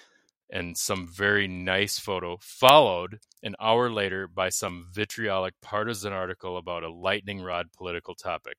and 0.49 0.75
some 0.75 1.07
very 1.07 1.47
nice 1.47 1.99
photo, 1.99 2.37
followed 2.41 3.19
an 3.43 3.55
hour 3.59 3.91
later 3.91 4.27
by 4.27 4.49
some 4.49 4.87
vitriolic 4.91 5.53
partisan 5.61 6.11
article 6.11 6.57
about 6.57 6.83
a 6.83 6.91
lightning 6.91 7.41
rod 7.43 7.67
political 7.75 8.15
topic. 8.15 8.57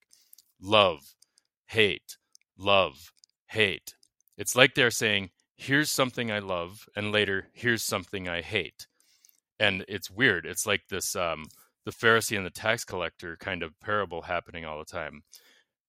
Love, 0.61 1.01
hate, 1.67 2.17
love, 2.57 3.13
hate. 3.47 3.95
It's 4.37 4.57
like 4.57 4.75
they're 4.75 4.91
saying, 4.91 5.31
here's 5.57 5.91
something 5.91 6.31
I 6.31 6.41
love, 6.41 6.87
and 6.97 7.13
later, 7.13 7.49
here's 7.53 7.85
something 7.85 8.29
I 8.29 8.43
hate. 8.43 8.87
And 9.61 9.85
it's 9.89 10.11
weird. 10.11 10.47
It's 10.47 10.67
like 10.67 10.83
this 10.89 11.15
um, 11.15 11.45
the 11.85 11.93
Pharisee 11.93 12.37
and 12.37 12.47
the 12.47 12.51
tax 12.51 12.85
collector 12.85 13.37
kind 13.39 13.63
of 13.63 13.79
parable 13.81 14.23
happening 14.23 14.65
all 14.65 14.79
the 14.79 14.85
time. 14.85 15.23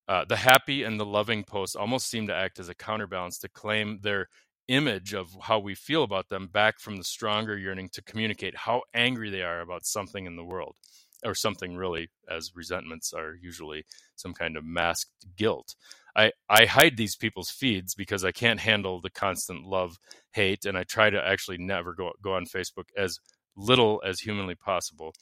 Uh, 0.07 0.23
the 0.25 0.35
happy 0.35 0.83
and 0.83 0.99
the 0.99 1.05
loving 1.05 1.43
posts 1.43 1.75
almost 1.75 2.09
seem 2.09 2.27
to 2.27 2.35
act 2.35 2.59
as 2.59 2.69
a 2.69 2.75
counterbalance 2.75 3.39
to 3.39 3.49
claim 3.49 3.99
their 4.03 4.27
image 4.67 5.13
of 5.13 5.35
how 5.41 5.59
we 5.59 5.73
feel 5.73 6.03
about 6.03 6.29
them 6.29 6.47
back 6.47 6.79
from 6.79 6.97
the 6.97 7.03
stronger 7.03 7.57
yearning 7.57 7.89
to 7.89 8.03
communicate 8.03 8.55
how 8.55 8.81
angry 8.93 9.29
they 9.29 9.41
are 9.41 9.61
about 9.61 9.85
something 9.85 10.25
in 10.25 10.35
the 10.35 10.43
world 10.43 10.75
or 11.23 11.33
something 11.33 11.75
really 11.75 12.09
as 12.29 12.51
resentments 12.55 13.13
are 13.13 13.35
usually 13.41 13.85
some 14.15 14.33
kind 14.33 14.57
of 14.57 14.63
masked 14.63 15.25
guilt 15.37 15.75
i 16.15 16.31
i 16.49 16.65
hide 16.65 16.97
these 16.97 17.15
people's 17.15 17.49
feeds 17.49 17.95
because 17.95 18.25
i 18.25 18.31
can't 18.31 18.59
handle 18.59 19.01
the 19.01 19.09
constant 19.09 19.65
love 19.65 19.97
hate 20.33 20.65
and 20.65 20.77
i 20.77 20.83
try 20.83 21.09
to 21.09 21.27
actually 21.27 21.57
never 21.57 21.93
go 21.93 22.11
go 22.21 22.33
on 22.35 22.45
facebook 22.45 22.85
as 22.97 23.19
little 23.57 24.01
as 24.05 24.19
humanly 24.19 24.55
possible 24.55 25.13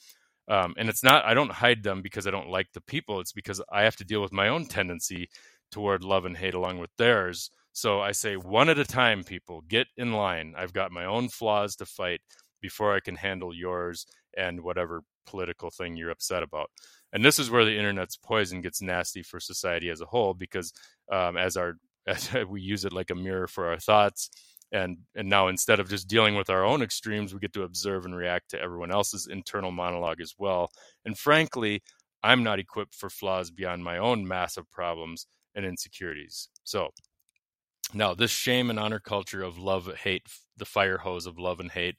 um, 0.50 0.74
and 0.78 0.90
it's 0.90 1.04
not 1.04 1.26
i 1.26 1.34
don't 1.34 1.52
hide 1.54 1.84
them 1.84 2.02
because 2.02 2.28
i 2.28 2.32
don't 2.32 2.50
like 2.50 2.68
the 2.74 2.82
people 2.82 3.20
it's 3.20 3.34
because 3.34 3.62
i 3.72 3.84
have 3.84 3.96
to 3.96 4.06
deal 4.06 4.22
with 4.22 4.34
my 4.34 4.48
own 4.50 4.66
tendency 4.66 5.30
toward 5.72 6.04
love 6.04 6.26
and 6.26 6.38
hate 6.38 6.54
along 6.54 6.80
with 6.80 6.92
theirs 6.98 7.50
so 7.74 8.02
I 8.02 8.12
say 8.12 8.36
one 8.38 8.70
at 8.70 8.80
a 8.80 8.86
time, 8.86 9.24
people, 9.24 9.62
get 9.68 9.88
in 9.98 10.14
line. 10.14 10.54
I've 10.58 10.74
got 10.74 10.92
my 10.92 11.06
own 11.06 11.30
flaws 11.30 11.76
to 11.78 11.86
fight 11.86 12.22
before 12.62 12.96
I 12.96 13.00
can 13.00 13.16
handle 13.16 13.54
yours 13.54 14.06
and 14.38 14.62
whatever 14.62 15.02
political 15.26 15.72
thing 15.72 15.96
you're 15.98 16.12
upset 16.12 16.44
about. 16.44 16.70
And 17.14 17.24
this 17.24 17.40
is 17.40 17.50
where 17.50 17.64
the 17.64 17.78
internet's 17.78 18.18
poison 18.18 18.62
gets 18.62 18.82
nasty 18.82 19.24
for 19.24 19.40
society 19.40 19.90
as 19.90 20.02
a 20.02 20.06
whole, 20.06 20.34
because 20.34 20.74
um, 21.12 21.38
as 21.38 21.56
our 21.56 21.76
as 22.08 22.34
we 22.50 22.62
use 22.62 22.84
it 22.84 22.92
like 22.92 23.12
a 23.12 23.16
mirror 23.16 23.48
for 23.48 23.68
our 23.68 23.80
thoughts, 23.80 24.30
and 24.72 24.98
and 25.16 25.30
now 25.30 25.48
instead 25.48 25.80
of 25.80 25.90
just 25.90 26.08
dealing 26.08 26.36
with 26.36 26.50
our 26.50 26.66
own 26.66 26.82
extremes, 26.82 27.34
we 27.34 27.40
get 27.40 27.54
to 27.54 27.64
observe 27.64 28.06
and 28.06 28.16
react 28.16 28.50
to 28.50 28.62
everyone 28.62 28.92
else's 28.92 29.28
internal 29.28 29.72
monologue 29.72 30.20
as 30.20 30.34
well. 30.38 30.70
And 31.06 31.18
frankly, 31.18 31.82
I'm 32.24 32.44
not 32.44 32.60
equipped 32.60 32.96
for 32.96 33.10
flaws 33.10 33.52
beyond 33.52 33.84
my 33.84 33.98
own 33.98 34.28
massive 34.28 34.70
problems 34.72 35.28
and 35.56 35.66
insecurities. 35.66 36.50
So 36.64 36.90
now, 37.94 38.14
this 38.16 38.32
shame 38.32 38.70
and 38.70 38.80
honor 38.80 39.00
culture 39.00 39.44
of 39.44 39.60
love, 39.60 39.90
hate, 40.04 40.24
the 40.58 40.66
fire 40.66 40.98
hose 40.98 41.28
of 41.28 41.38
love 41.38 41.60
and 41.60 41.72
hate, 41.72 41.96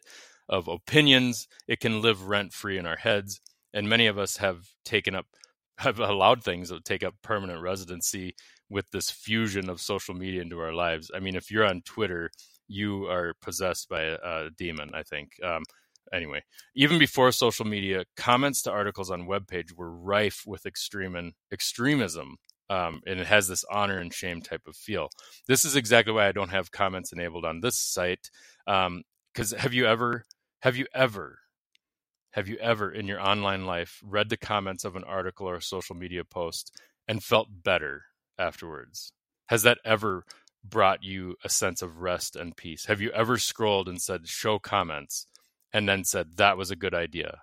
of 0.49 0.67
opinions, 0.67 1.47
it 1.69 1.79
can 1.79 2.03
live 2.03 2.29
rent 2.29 2.53
free 2.53 2.79
in 2.79 2.87
our 2.87 2.97
heads. 2.97 3.41
And 3.75 3.89
many 3.89 4.07
of 4.07 4.19
us 4.19 4.39
have 4.39 4.69
taken 4.85 5.15
up, 5.15 5.27
have 5.79 6.01
allowed 6.01 6.43
things 6.43 6.71
to 6.71 6.81
take 6.81 7.05
up 7.05 7.15
permanent 7.23 7.61
residency 7.61 8.35
with 8.71 8.91
this 8.91 9.11
fusion 9.11 9.69
of 9.69 9.81
social 9.81 10.15
media 10.15 10.41
into 10.41 10.59
our 10.61 10.73
lives. 10.73 11.11
I 11.15 11.21
mean, 11.21 11.37
if 11.37 11.51
you're 11.51 11.67
on 11.67 11.83
Twitter, 11.83 12.31
you 12.67 13.05
are 13.07 13.35
possessed 13.43 13.89
by 13.91 14.03
a, 14.03 14.15
a 14.25 14.51
demon, 14.57 14.93
I 14.95 15.03
think. 15.03 15.33
Um, 15.45 15.65
anyway, 16.13 16.43
even 16.75 16.99
before 16.99 17.31
social 17.33 17.67
media, 17.67 18.05
comments 18.17 18.63
to 18.63 18.71
articles 18.71 19.11
on 19.11 19.27
webpage 19.27 19.77
were 19.77 19.91
rife 19.91 20.45
with 20.47 20.65
extreme 20.65 21.15
and 21.15 21.35
extremism 21.53 22.39
um, 22.71 23.03
and 23.07 23.21
it 23.21 23.27
has 23.27 23.49
this 23.49 23.65
honor 23.71 23.99
and 23.99 24.13
shame 24.13 24.41
type 24.41 24.63
of 24.67 24.77
feel. 24.77 25.09
This 25.47 25.65
is 25.65 25.77
exactly 25.77 26.13
why 26.13 26.29
I 26.29 26.33
don't 26.33 26.51
have 26.51 26.71
comments 26.71 27.13
enabled 27.13 27.45
on 27.45 27.61
this 27.61 27.79
site. 27.79 28.31
Because 28.67 29.53
um, 29.53 29.59
have 29.59 29.75
you 29.75 29.87
ever, 29.87 30.25
have 30.63 30.77
you 30.77 30.87
ever, 30.95 31.39
have 32.35 32.49
you 32.49 32.57
ever 32.57 32.91
in 32.91 33.07
your 33.07 33.21
online 33.21 33.65
life 33.65 34.03
read 34.05 34.29
the 34.29 34.37
comments 34.37 34.85
of 34.85 34.97
an 34.97 35.05
article 35.05 35.49
or 35.49 35.55
a 35.55 35.63
social 35.63 35.95
media 35.95 36.25
post 36.25 36.77
and 37.07 37.23
felt 37.23 37.63
better 37.63 38.07
afterwards? 38.37 39.13
Has 39.47 39.63
that 39.63 39.79
ever 39.85 40.25
brought 40.65 41.05
you 41.05 41.37
a 41.45 41.49
sense 41.49 41.81
of 41.81 42.01
rest 42.01 42.35
and 42.35 42.57
peace? 42.57 42.87
Have 42.87 43.01
you 43.01 43.13
ever 43.13 43.39
scrolled 43.39 43.89
and 43.89 44.03
said 44.03 44.27
show 44.27 44.59
comments 44.59 45.29
and 45.73 45.89
then 45.89 46.03
said 46.03 46.37
that 46.37 46.57
was 46.57 46.73
a 46.73 46.77
good 46.77 46.93
idea? 46.93 47.43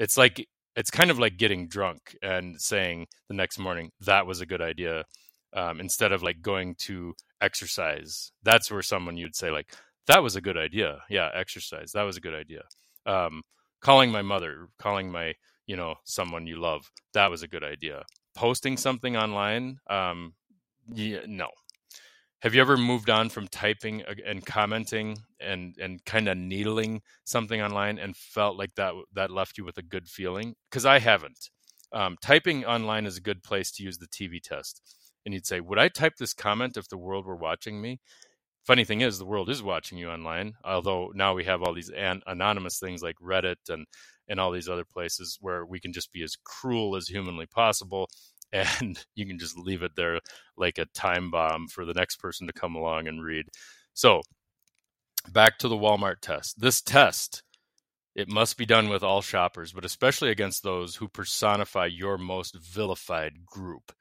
It's 0.00 0.18
like 0.18 0.48
it's 0.74 0.90
kind 0.90 1.12
of 1.12 1.20
like 1.20 1.36
getting 1.36 1.68
drunk 1.68 2.16
and 2.20 2.60
saying 2.60 3.06
the 3.28 3.34
next 3.34 3.60
morning 3.60 3.92
that 4.00 4.26
was 4.26 4.40
a 4.40 4.46
good 4.46 4.60
idea 4.60 5.04
um, 5.52 5.78
instead 5.78 6.10
of 6.10 6.24
like 6.24 6.42
going 6.42 6.74
to 6.80 7.14
exercise 7.40 8.32
that's 8.42 8.68
where 8.68 8.82
someone 8.82 9.16
you'd 9.16 9.36
say 9.36 9.50
like 9.52 9.72
that 10.08 10.22
was 10.22 10.34
a 10.34 10.40
good 10.40 10.56
idea 10.56 11.02
yeah 11.08 11.28
exercise 11.34 11.92
that 11.92 12.02
was 12.02 12.16
a 12.16 12.20
good 12.20 12.34
idea 12.34 12.62
um, 13.06 13.42
calling 13.84 14.10
my 14.10 14.22
mother 14.22 14.68
calling 14.78 15.12
my 15.12 15.34
you 15.66 15.76
know 15.76 15.94
someone 16.04 16.46
you 16.46 16.56
love 16.56 16.90
that 17.12 17.30
was 17.30 17.42
a 17.42 17.48
good 17.48 17.62
idea. 17.62 18.02
Posting 18.34 18.76
something 18.76 19.16
online 19.16 19.78
um, 19.88 20.34
yeah, 20.92 21.20
no. 21.26 21.48
Have 22.42 22.54
you 22.54 22.60
ever 22.60 22.76
moved 22.76 23.08
on 23.08 23.30
from 23.30 23.48
typing 23.48 24.02
and 24.26 24.44
commenting 24.44 25.18
and 25.40 25.76
and 25.80 26.04
kind 26.04 26.28
of 26.28 26.36
needling 26.36 27.02
something 27.24 27.62
online 27.62 27.98
and 27.98 28.16
felt 28.16 28.58
like 28.58 28.74
that 28.74 28.92
that 29.14 29.30
left 29.30 29.56
you 29.56 29.64
with 29.64 29.78
a 29.78 29.82
good 29.82 30.08
feeling? 30.08 30.54
Because 30.70 30.84
i 30.84 30.98
haven't. 30.98 31.50
Um, 31.92 32.16
typing 32.20 32.64
online 32.64 33.06
is 33.06 33.16
a 33.16 33.22
good 33.22 33.42
place 33.44 33.70
to 33.72 33.84
use 33.84 33.98
the 33.98 34.08
tv 34.08 34.42
test. 34.42 34.82
And 35.24 35.32
you'd 35.32 35.46
say 35.46 35.60
would 35.60 35.78
i 35.78 35.88
type 35.88 36.16
this 36.18 36.34
comment 36.34 36.76
if 36.76 36.88
the 36.88 36.98
world 36.98 37.24
were 37.26 37.36
watching 37.36 37.80
me 37.80 38.00
funny 38.64 38.84
thing 38.84 39.00
is 39.00 39.18
the 39.18 39.26
world 39.26 39.48
is 39.50 39.62
watching 39.62 39.98
you 39.98 40.08
online 40.08 40.54
although 40.64 41.10
now 41.14 41.34
we 41.34 41.44
have 41.44 41.62
all 41.62 41.74
these 41.74 41.90
an- 41.90 42.22
anonymous 42.26 42.78
things 42.78 43.02
like 43.02 43.16
reddit 43.22 43.56
and 43.68 43.86
and 44.28 44.40
all 44.40 44.50
these 44.50 44.68
other 44.68 44.84
places 44.84 45.38
where 45.40 45.66
we 45.66 45.78
can 45.80 45.92
just 45.92 46.12
be 46.12 46.22
as 46.22 46.36
cruel 46.44 46.96
as 46.96 47.08
humanly 47.08 47.46
possible 47.46 48.08
and 48.52 49.04
you 49.14 49.26
can 49.26 49.38
just 49.38 49.58
leave 49.58 49.82
it 49.82 49.92
there 49.96 50.20
like 50.56 50.78
a 50.78 50.86
time 50.94 51.30
bomb 51.30 51.66
for 51.66 51.84
the 51.84 51.94
next 51.94 52.16
person 52.16 52.46
to 52.46 52.52
come 52.52 52.76
along 52.76 53.08
and 53.08 53.22
read. 53.24 53.46
So, 53.94 54.22
back 55.32 55.58
to 55.58 55.68
the 55.68 55.76
Walmart 55.76 56.20
test. 56.20 56.60
This 56.60 56.80
test 56.80 57.42
it 58.14 58.28
must 58.28 58.56
be 58.56 58.66
done 58.66 58.88
with 58.88 59.02
all 59.02 59.22
shoppers, 59.22 59.72
but 59.72 59.84
especially 59.84 60.30
against 60.30 60.62
those 60.62 60.94
who 60.94 61.08
personify 61.08 61.86
your 61.86 62.16
most 62.16 62.56
vilified 62.56 63.44
group. 63.44 63.92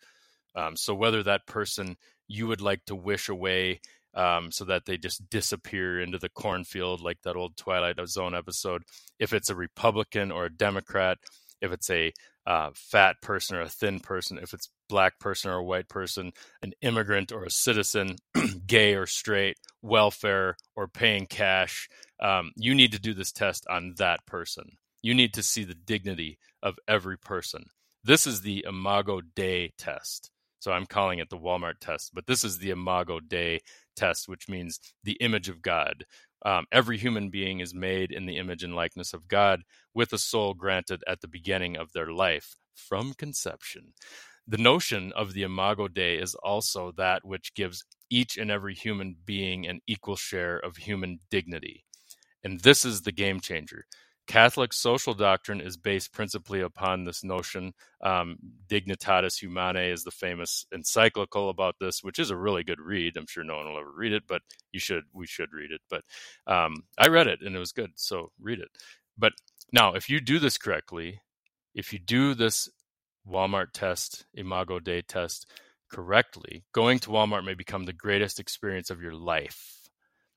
Um, 0.55 0.75
so, 0.75 0.93
whether 0.93 1.23
that 1.23 1.47
person 1.47 1.97
you 2.27 2.47
would 2.47 2.61
like 2.61 2.85
to 2.85 2.95
wish 2.95 3.29
away 3.29 3.81
um, 4.15 4.51
so 4.51 4.65
that 4.65 4.85
they 4.85 4.97
just 4.97 5.29
disappear 5.29 6.01
into 6.01 6.17
the 6.17 6.29
cornfield 6.29 7.01
like 7.01 7.21
that 7.23 7.35
old 7.35 7.57
Twilight 7.57 7.97
Zone 8.07 8.35
episode, 8.35 8.83
if 9.19 9.33
it's 9.33 9.49
a 9.49 9.55
Republican 9.55 10.31
or 10.31 10.45
a 10.45 10.53
Democrat, 10.53 11.17
if 11.61 11.71
it's 11.71 11.89
a 11.89 12.11
uh, 12.45 12.69
fat 12.75 13.15
person 13.21 13.55
or 13.55 13.61
a 13.61 13.69
thin 13.69 13.99
person, 13.99 14.37
if 14.37 14.53
it's 14.53 14.69
black 14.89 15.17
person 15.19 15.49
or 15.49 15.55
a 15.55 15.63
white 15.63 15.87
person, 15.87 16.31
an 16.61 16.73
immigrant 16.81 17.31
or 17.31 17.45
a 17.45 17.49
citizen, 17.49 18.17
gay 18.67 18.95
or 18.95 19.05
straight, 19.05 19.57
welfare 19.81 20.57
or 20.75 20.87
paying 20.87 21.25
cash. 21.25 21.87
Um, 22.21 22.51
you 22.55 22.75
need 22.75 22.91
to 22.91 22.99
do 22.99 23.13
this 23.13 23.31
test 23.31 23.65
on 23.69 23.93
that 23.97 24.25
person. 24.25 24.77
You 25.01 25.13
need 25.13 25.33
to 25.33 25.43
see 25.43 25.63
the 25.63 25.73
dignity 25.73 26.37
of 26.61 26.77
every 26.87 27.17
person. 27.17 27.65
This 28.03 28.27
is 28.27 28.41
the 28.41 28.65
Imago 28.67 29.21
Dei 29.21 29.71
test. 29.77 30.29
So 30.63 30.71
I'm 30.71 30.85
calling 30.85 31.19
it 31.19 31.29
the 31.29 31.37
Walmart 31.37 31.79
test, 31.81 32.11
but 32.13 32.25
this 32.25 32.45
is 32.45 32.57
the 32.57 32.69
Imago 32.69 33.19
Dei 33.19 33.59
test, 33.97 34.29
which 34.29 34.47
means 34.47 34.79
the 35.03 35.17
image 35.19 35.49
of 35.49 35.61
God, 35.61 36.05
um, 36.45 36.67
every 36.71 36.97
human 36.97 37.29
being 37.29 37.59
is 37.59 37.73
made 37.73 38.13
in 38.13 38.27
the 38.27 38.37
image 38.37 38.63
and 38.63 38.73
likeness 38.73 39.13
of 39.13 39.27
God 39.27 39.63
with 39.93 40.13
a 40.13 40.17
soul 40.17 40.53
granted 40.53 41.03
at 41.05 41.19
the 41.19 41.27
beginning 41.27 41.75
of 41.75 41.91
their 41.91 42.13
life 42.13 42.55
from 42.75 43.13
conception. 43.13 43.91
The 44.47 44.57
notion 44.57 45.11
of 45.17 45.33
the 45.33 45.43
imago 45.43 45.89
Dei 45.89 46.15
is 46.15 46.33
also 46.33 46.93
that 46.95 47.25
which 47.25 47.53
gives 47.55 47.83
each 48.09 48.37
and 48.37 48.49
every 48.49 48.73
human 48.73 49.17
being 49.25 49.67
an 49.67 49.81
equal 49.85 50.15
share 50.15 50.59
of 50.59 50.77
human 50.77 51.19
dignity. 51.29 51.83
And 52.41 52.61
this 52.61 52.85
is 52.85 53.01
the 53.01 53.11
game 53.11 53.41
changer. 53.41 53.83
Catholic 54.25 54.71
social 54.71 55.13
doctrine 55.13 55.59
is 55.59 55.75
based 55.75 56.13
principally 56.13 56.61
upon 56.61 57.03
this 57.03 57.23
notion. 57.23 57.73
Um, 58.01 58.37
Dignitatis 58.67 59.39
Humanae 59.39 59.91
is 59.91 60.03
the 60.03 60.11
famous 60.11 60.65
encyclical 60.73 61.49
about 61.49 61.75
this, 61.79 62.03
which 62.03 62.19
is 62.19 62.29
a 62.29 62.37
really 62.37 62.63
good 62.63 62.79
read. 62.79 63.17
I'm 63.17 63.27
sure 63.27 63.43
no 63.43 63.57
one 63.57 63.67
will 63.67 63.79
ever 63.79 63.91
read 63.91 64.13
it, 64.13 64.23
but 64.27 64.41
you 64.71 64.79
should. 64.79 65.03
We 65.13 65.27
should 65.27 65.51
read 65.51 65.71
it. 65.71 65.81
But 65.89 66.03
um, 66.47 66.83
I 66.97 67.07
read 67.07 67.27
it 67.27 67.41
and 67.41 67.55
it 67.55 67.59
was 67.59 67.73
good, 67.73 67.91
so 67.95 68.31
read 68.39 68.59
it. 68.59 68.69
But 69.17 69.33
now, 69.73 69.93
if 69.93 70.09
you 70.09 70.21
do 70.21 70.39
this 70.39 70.57
correctly, 70.57 71.19
if 71.75 71.91
you 71.91 71.99
do 71.99 72.33
this 72.33 72.69
Walmart 73.29 73.67
test, 73.73 74.25
Imago 74.33 74.79
Dei 74.79 75.01
test 75.01 75.47
correctly, 75.91 76.63
going 76.71 76.99
to 76.99 77.09
Walmart 77.09 77.45
may 77.45 77.55
become 77.55 77.83
the 77.83 77.93
greatest 77.93 78.39
experience 78.39 78.89
of 78.89 79.01
your 79.01 79.13
life. 79.13 79.89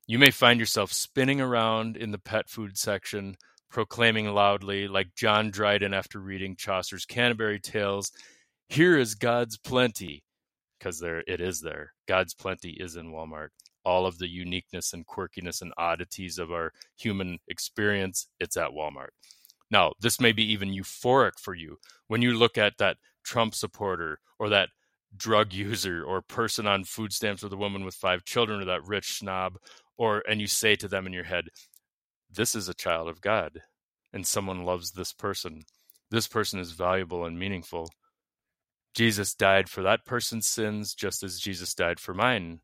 You 0.08 0.18
may 0.18 0.30
find 0.30 0.60
yourself 0.60 0.92
spinning 0.92 1.40
around 1.40 1.96
in 1.96 2.10
the 2.10 2.18
pet 2.18 2.48
food 2.48 2.78
section 2.78 3.36
proclaiming 3.70 4.26
loudly, 4.32 4.88
like 4.88 5.14
John 5.14 5.50
Dryden 5.50 5.94
after 5.94 6.18
reading 6.20 6.56
Chaucer's 6.56 7.04
Canterbury 7.04 7.60
Tales, 7.60 8.12
Here 8.68 8.98
is 8.98 9.14
God's 9.14 9.56
plenty, 9.58 10.24
because 10.78 10.98
there 11.00 11.22
it 11.26 11.40
is 11.40 11.60
there. 11.60 11.92
God's 12.08 12.34
plenty 12.34 12.70
is 12.70 12.96
in 12.96 13.12
Walmart. 13.12 13.48
All 13.84 14.06
of 14.06 14.18
the 14.18 14.28
uniqueness 14.28 14.92
and 14.92 15.06
quirkiness 15.06 15.62
and 15.62 15.72
oddities 15.78 16.38
of 16.38 16.50
our 16.50 16.72
human 16.98 17.38
experience, 17.48 18.28
it's 18.40 18.56
at 18.56 18.70
Walmart. 18.70 19.10
Now, 19.70 19.92
this 20.00 20.20
may 20.20 20.32
be 20.32 20.44
even 20.52 20.70
euphoric 20.70 21.38
for 21.40 21.54
you 21.54 21.78
when 22.08 22.22
you 22.22 22.34
look 22.34 22.58
at 22.58 22.78
that 22.78 22.98
Trump 23.24 23.54
supporter 23.54 24.20
or 24.38 24.48
that 24.48 24.68
drug 25.16 25.52
user 25.52 26.04
or 26.04 26.20
person 26.22 26.66
on 26.66 26.84
food 26.84 27.12
stamps 27.12 27.42
or 27.42 27.48
the 27.48 27.56
woman 27.56 27.84
with 27.84 27.94
five 27.94 28.24
children 28.24 28.60
or 28.60 28.64
that 28.66 28.86
rich 28.86 29.18
snob 29.18 29.58
or 29.96 30.22
and 30.28 30.40
you 30.40 30.46
say 30.46 30.76
to 30.76 30.88
them 30.88 31.06
in 31.06 31.12
your 31.12 31.24
head 31.24 31.48
this 32.36 32.54
is 32.54 32.68
a 32.68 32.74
child 32.74 33.08
of 33.08 33.20
God 33.20 33.62
and 34.12 34.26
someone 34.26 34.64
loves 34.64 34.92
this 34.92 35.12
person. 35.12 35.64
This 36.10 36.26
person 36.26 36.58
is 36.58 36.72
valuable 36.72 37.26
and 37.26 37.38
meaningful. 37.38 37.90
Jesus 38.94 39.34
died 39.34 39.68
for 39.68 39.82
that 39.82 40.06
person's 40.06 40.46
sins 40.46 40.94
just 40.94 41.22
as 41.22 41.38
Jesus 41.38 41.74
died 41.74 42.00
for 42.00 42.14
mine. 42.14 42.60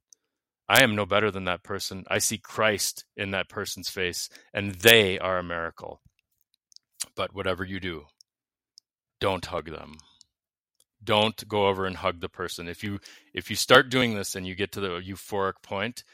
I 0.66 0.82
am 0.82 0.96
no 0.96 1.04
better 1.04 1.30
than 1.30 1.44
that 1.44 1.62
person. 1.62 2.04
I 2.08 2.18
see 2.18 2.38
Christ 2.38 3.04
in 3.18 3.32
that 3.32 3.50
person's 3.50 3.90
face, 3.90 4.30
and 4.54 4.76
they 4.76 5.18
are 5.18 5.38
a 5.38 5.42
miracle. 5.42 6.00
But 7.14 7.34
whatever 7.34 7.64
you 7.64 7.80
do, 7.80 8.04
don't 9.20 9.44
hug 9.44 9.70
them. 9.70 9.96
Don't 11.04 11.46
go 11.48 11.66
over 11.66 11.84
and 11.84 11.96
hug 11.96 12.20
the 12.20 12.30
person. 12.30 12.68
If 12.68 12.82
you 12.82 13.00
if 13.34 13.50
you 13.50 13.56
start 13.56 13.90
doing 13.90 14.14
this 14.14 14.34
and 14.34 14.46
you 14.46 14.54
get 14.54 14.72
to 14.72 14.80
the 14.80 15.00
euphoric 15.00 15.60
point, 15.62 16.04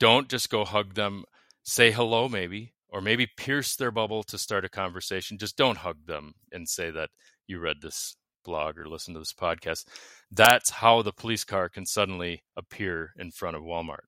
don't 0.00 0.30
just 0.30 0.48
go 0.48 0.64
hug 0.64 0.94
them. 0.94 1.24
Say 1.64 1.90
hello 1.90 2.28
maybe 2.28 2.72
or 2.92 3.00
maybe 3.00 3.26
pierce 3.36 3.74
their 3.74 3.90
bubble 3.90 4.22
to 4.24 4.38
start 4.38 4.64
a 4.64 4.68
conversation. 4.68 5.38
Just 5.38 5.56
don't 5.56 5.78
hug 5.78 6.06
them 6.06 6.34
and 6.52 6.68
say 6.68 6.90
that 6.90 7.10
you 7.46 7.58
read 7.58 7.80
this 7.80 8.16
blog 8.44 8.78
or 8.78 8.86
listen 8.86 9.14
to 9.14 9.20
this 9.20 9.32
podcast. 9.32 9.86
That's 10.30 10.70
how 10.70 11.02
the 11.02 11.12
police 11.12 11.44
car 11.44 11.68
can 11.68 11.86
suddenly 11.86 12.42
appear 12.56 13.12
in 13.18 13.30
front 13.30 13.56
of 13.56 13.62
Walmart. 13.62 14.04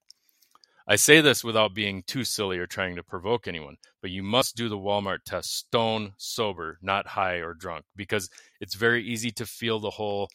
I 0.87 0.97
say 0.97 1.19
this 1.19 1.43
without 1.43 1.73
being 1.73 2.03
too 2.05 2.23
silly 2.23 2.59
or 2.59 2.67
trying 2.67 2.95
to 2.95 3.03
provoke 3.03 3.47
anyone, 3.47 3.77
but 4.03 4.11
you 4.11 4.21
must 4.21 4.55
do 4.55 4.69
the 4.69 4.77
Walmart 4.77 5.23
test 5.25 5.57
stone 5.57 6.13
sober, 6.17 6.77
not 6.79 7.07
high 7.07 7.37
or 7.37 7.55
drunk, 7.55 7.85
because 7.95 8.29
it's 8.61 8.75
very 8.75 9.03
easy 9.03 9.31
to 9.31 9.47
feel 9.47 9.79
the 9.79 9.89
whole 9.89 10.29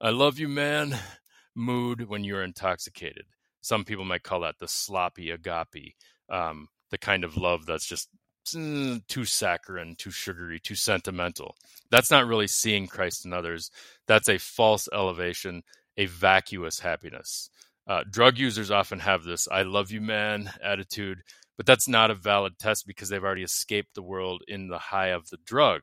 I 0.00 0.10
love 0.10 0.38
you, 0.38 0.48
man 0.48 0.96
mood 1.56 2.08
when 2.08 2.22
you're 2.22 2.44
intoxicated. 2.44 3.24
Some 3.62 3.84
people 3.84 4.04
might 4.04 4.22
call 4.22 4.40
that 4.40 4.58
the 4.60 4.68
sloppy 4.68 5.30
agape, 5.30 5.96
um, 6.30 6.68
the 6.90 6.98
kind 6.98 7.24
of 7.24 7.36
love 7.36 7.66
that's 7.66 7.86
just 7.86 8.08
mm, 8.48 9.06
too 9.08 9.24
saccharine, 9.24 9.96
too 9.96 10.10
sugary, 10.10 10.60
too 10.60 10.74
sentimental. 10.74 11.56
That's 11.90 12.10
not 12.10 12.26
really 12.26 12.46
seeing 12.46 12.86
Christ 12.86 13.24
in 13.24 13.32
others. 13.32 13.70
That's 14.06 14.28
a 14.28 14.38
false 14.38 14.88
elevation, 14.92 15.62
a 15.96 16.06
vacuous 16.06 16.80
happiness. 16.80 17.50
Uh, 17.88 18.02
drug 18.10 18.38
users 18.38 18.70
often 18.70 18.98
have 18.98 19.22
this 19.22 19.46
I 19.50 19.62
love 19.62 19.92
you, 19.92 20.00
man 20.00 20.50
attitude, 20.62 21.22
but 21.56 21.66
that's 21.66 21.88
not 21.88 22.10
a 22.10 22.14
valid 22.14 22.58
test 22.58 22.86
because 22.86 23.08
they've 23.08 23.22
already 23.22 23.44
escaped 23.44 23.94
the 23.94 24.02
world 24.02 24.42
in 24.48 24.68
the 24.68 24.78
high 24.78 25.08
of 25.08 25.28
the 25.30 25.38
drug. 25.44 25.82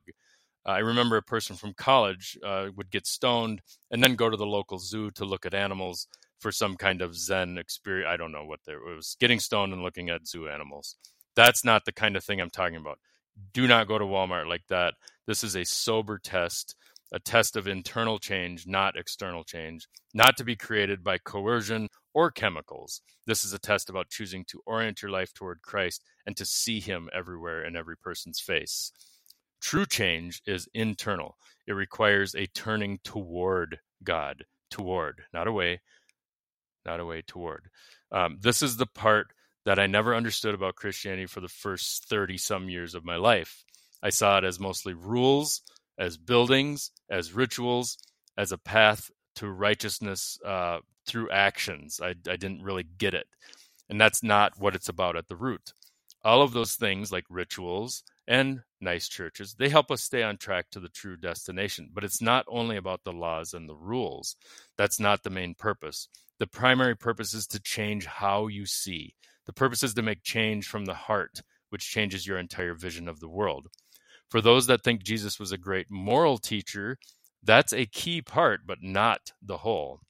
Uh, 0.65 0.71
I 0.71 0.79
remember 0.79 1.17
a 1.17 1.23
person 1.23 1.55
from 1.55 1.73
college 1.73 2.37
uh, 2.45 2.67
would 2.75 2.91
get 2.91 3.07
stoned 3.07 3.61
and 3.89 4.03
then 4.03 4.15
go 4.15 4.29
to 4.29 4.37
the 4.37 4.45
local 4.45 4.79
zoo 4.79 5.11
to 5.11 5.25
look 5.25 5.45
at 5.45 5.53
animals 5.53 6.07
for 6.43 6.51
some 6.51 6.75
kind 6.75 7.01
of 7.01 7.15
Zen 7.15 7.57
experience. 7.57 8.09
I 8.11 8.17
don't 8.17 8.31
know 8.31 8.45
what 8.45 8.59
there 8.65 8.79
was 8.79 9.17
getting 9.19 9.39
stoned 9.39 9.73
and 9.73 9.81
looking 9.81 10.09
at 10.09 10.27
zoo 10.27 10.47
animals. 10.47 10.95
That's 11.35 11.65
not 11.65 11.85
the 11.85 11.91
kind 11.91 12.15
of 12.15 12.23
thing 12.23 12.39
I'm 12.39 12.51
talking 12.51 12.75
about. 12.75 12.99
Do 13.53 13.65
not 13.65 13.87
go 13.87 13.97
to 13.97 14.05
Walmart 14.05 14.47
like 14.47 14.67
that. 14.69 14.93
This 15.25 15.43
is 15.43 15.55
a 15.55 15.65
sober 15.65 16.19
test 16.19 16.75
a 17.13 17.19
test 17.19 17.55
of 17.55 17.67
internal 17.67 18.17
change, 18.17 18.65
not 18.65 18.97
external 18.97 19.43
change, 19.43 19.87
not 20.15 20.35
to 20.35 20.43
be 20.43 20.55
created 20.55 21.03
by 21.03 21.19
coercion 21.19 21.87
or 22.13 22.31
chemicals. 22.31 23.01
This 23.27 23.45
is 23.45 23.53
a 23.53 23.59
test 23.59 23.89
about 23.89 24.09
choosing 24.09 24.43
to 24.45 24.61
orient 24.65 25.01
your 25.01 25.11
life 25.11 25.31
toward 25.31 25.61
Christ 25.61 26.03
and 26.25 26.35
to 26.35 26.45
see 26.45 26.79
Him 26.79 27.09
everywhere 27.13 27.63
in 27.63 27.75
every 27.75 27.95
person's 27.95 28.39
face. 28.39 28.91
True 29.61 29.85
change 29.85 30.41
is 30.47 30.67
internal, 30.73 31.37
it 31.67 31.73
requires 31.73 32.35
a 32.35 32.47
turning 32.47 32.99
toward 33.03 33.79
God, 34.03 34.43
toward, 34.71 35.21
not 35.31 35.47
away, 35.47 35.81
not 36.85 36.99
a 36.99 37.05
way 37.05 37.21
toward. 37.25 37.69
Um, 38.11 38.37
this 38.41 38.61
is 38.61 38.77
the 38.77 38.85
part 38.85 39.33
that 39.65 39.79
I 39.79 39.87
never 39.87 40.15
understood 40.15 40.53
about 40.53 40.75
Christianity 40.75 41.25
for 41.25 41.39
the 41.39 41.47
first 41.47 42.05
30 42.09 42.37
some 42.37 42.69
years 42.69 42.95
of 42.95 43.05
my 43.05 43.15
life. 43.15 43.63
I 44.01 44.09
saw 44.09 44.37
it 44.37 44.43
as 44.43 44.59
mostly 44.59 44.93
rules 44.93 45.61
as 45.97 46.17
buildings, 46.17 46.91
as 47.09 47.33
rituals, 47.33 47.97
as 48.37 48.51
a 48.51 48.57
path 48.57 49.11
to 49.35 49.47
righteousness 49.49 50.37
uh, 50.45 50.79
through 51.07 51.29
actions. 51.29 51.99
I, 52.01 52.09
I 52.09 52.35
didn't 52.35 52.63
really 52.63 52.83
get 52.83 53.13
it. 53.13 53.27
And 53.89 53.99
that's 53.99 54.23
not 54.23 54.53
what 54.57 54.75
it's 54.75 54.89
about 54.89 55.15
at 55.15 55.27
the 55.27 55.35
root. 55.35 55.73
All 56.23 56.41
of 56.41 56.53
those 56.53 56.75
things, 56.75 57.11
like 57.11 57.25
rituals 57.29 58.03
and 58.27 58.61
nice 58.79 59.09
churches, 59.09 59.55
they 59.59 59.69
help 59.69 59.91
us 59.91 60.01
stay 60.01 60.23
on 60.23 60.37
track 60.37 60.69
to 60.71 60.79
the 60.79 60.89
true 60.89 61.17
destination. 61.17 61.89
But 61.93 62.03
it's 62.03 62.21
not 62.21 62.45
only 62.47 62.77
about 62.77 63.03
the 63.03 63.11
laws 63.11 63.53
and 63.53 63.67
the 63.67 63.75
rules. 63.75 64.35
That's 64.77 64.99
not 64.99 65.23
the 65.23 65.29
main 65.29 65.53
purpose. 65.53 66.07
The 66.43 66.47
primary 66.47 66.97
purpose 66.97 67.33
is 67.33 67.47
to 67.47 67.59
change 67.61 68.05
how 68.05 68.47
you 68.47 68.65
see. 68.65 69.15
The 69.45 69.53
purpose 69.53 69.81
is 69.81 69.93
to 69.93 70.01
make 70.01 70.23
change 70.23 70.67
from 70.67 70.83
the 70.83 70.93
heart, 70.93 71.41
which 71.69 71.89
changes 71.89 72.27
your 72.27 72.37
entire 72.37 72.73
vision 72.73 73.07
of 73.07 73.21
the 73.21 73.29
world. 73.29 73.67
For 74.27 74.41
those 74.41 74.67
that 74.67 74.83
think 74.83 75.05
Jesus 75.05 75.39
was 75.39 75.53
a 75.53 75.57
great 75.57 75.89
moral 75.89 76.37
teacher, 76.37 76.97
that's 77.41 77.71
a 77.71 77.85
key 77.85 78.21
part, 78.21 78.67
but 78.67 78.79
not 78.81 79.31
the 79.41 79.59
whole. 79.59 80.01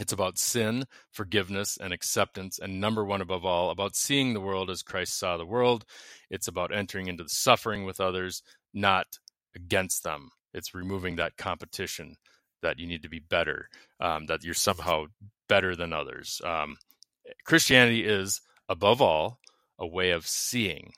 It's 0.00 0.14
about 0.14 0.38
sin, 0.38 0.86
forgiveness, 1.10 1.76
and 1.78 1.92
acceptance, 1.92 2.58
and 2.58 2.80
number 2.80 3.04
one 3.04 3.20
above 3.20 3.44
all, 3.44 3.68
about 3.68 3.94
seeing 3.94 4.32
the 4.32 4.40
world 4.40 4.70
as 4.70 4.82
Christ 4.82 5.18
saw 5.18 5.36
the 5.36 5.44
world. 5.44 5.84
It's 6.30 6.48
about 6.48 6.74
entering 6.74 7.08
into 7.08 7.24
the 7.24 7.28
suffering 7.28 7.84
with 7.84 8.00
others, 8.00 8.42
not 8.72 9.18
against 9.54 10.02
them. 10.02 10.30
It's 10.54 10.74
removing 10.74 11.16
that 11.16 11.36
competition 11.36 12.16
that 12.62 12.78
you 12.78 12.86
need 12.86 13.02
to 13.02 13.08
be 13.08 13.18
better, 13.18 13.68
um, 14.00 14.26
that 14.26 14.44
you're 14.44 14.54
somehow 14.54 15.06
better 15.48 15.76
than 15.76 15.92
others. 15.92 16.40
Um, 16.44 16.76
Christianity 17.44 18.04
is, 18.04 18.40
above 18.68 19.02
all, 19.02 19.38
a 19.78 19.86
way 19.86 20.10
of 20.10 20.26
seeing, 20.26 20.92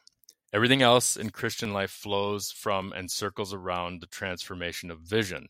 Everything 0.54 0.82
else 0.82 1.16
in 1.16 1.30
Christian 1.30 1.72
life 1.72 1.90
flows 1.90 2.52
from 2.52 2.92
and 2.92 3.10
circles 3.10 3.52
around 3.52 4.00
the 4.00 4.06
transformation 4.06 4.88
of 4.88 5.00
vision. 5.00 5.48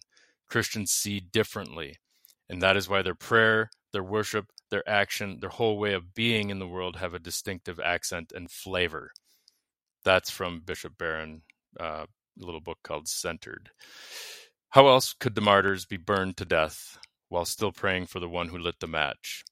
Christians 0.48 0.92
see 0.92 1.20
differently, 1.20 1.98
and 2.48 2.62
that 2.62 2.78
is 2.78 2.88
why 2.88 3.02
their 3.02 3.14
prayer, 3.14 3.68
their 3.92 4.02
worship, 4.02 4.46
their 4.70 4.88
action, 4.88 5.40
their 5.40 5.50
whole 5.50 5.78
way 5.78 5.92
of 5.92 6.14
being 6.14 6.48
in 6.48 6.58
the 6.58 6.66
world 6.66 6.96
have 6.96 7.12
a 7.12 7.18
distinctive 7.18 7.78
accent 7.78 8.32
and 8.34 8.50
flavor. 8.50 9.10
That's 10.06 10.30
from 10.30 10.62
Bishop 10.64 10.96
Barron, 10.96 11.42
uh, 11.78 12.06
a 12.06 12.44
little 12.44 12.62
book 12.62 12.78
called 12.82 13.06
Centered. 13.06 13.68
How 14.74 14.88
else 14.88 15.12
could 15.12 15.36
the 15.36 15.40
martyrs 15.40 15.84
be 15.84 15.98
burned 15.98 16.36
to 16.38 16.44
death 16.44 16.98
while 17.28 17.44
still 17.44 17.70
praying 17.70 18.06
for 18.06 18.18
the 18.18 18.28
one 18.28 18.48
who 18.48 18.58
lit 18.58 18.80
the 18.80 18.88
match? 18.88 19.44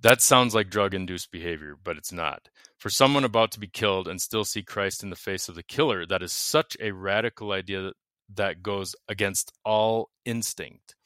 That 0.00 0.20
sounds 0.20 0.52
like 0.52 0.68
drug 0.68 0.94
induced 0.94 1.30
behavior, 1.30 1.76
but 1.80 1.96
it's 1.96 2.10
not. 2.10 2.48
For 2.76 2.90
someone 2.90 3.22
about 3.22 3.52
to 3.52 3.60
be 3.60 3.68
killed 3.68 4.08
and 4.08 4.20
still 4.20 4.44
see 4.44 4.64
Christ 4.64 5.04
in 5.04 5.10
the 5.10 5.14
face 5.14 5.48
of 5.48 5.54
the 5.54 5.62
killer, 5.62 6.04
that 6.06 6.24
is 6.24 6.32
such 6.32 6.76
a 6.80 6.90
radical 6.90 7.52
idea 7.52 7.92
that 8.34 8.64
goes 8.64 8.96
against 9.08 9.52
all 9.64 10.10
instinct. 10.24 10.96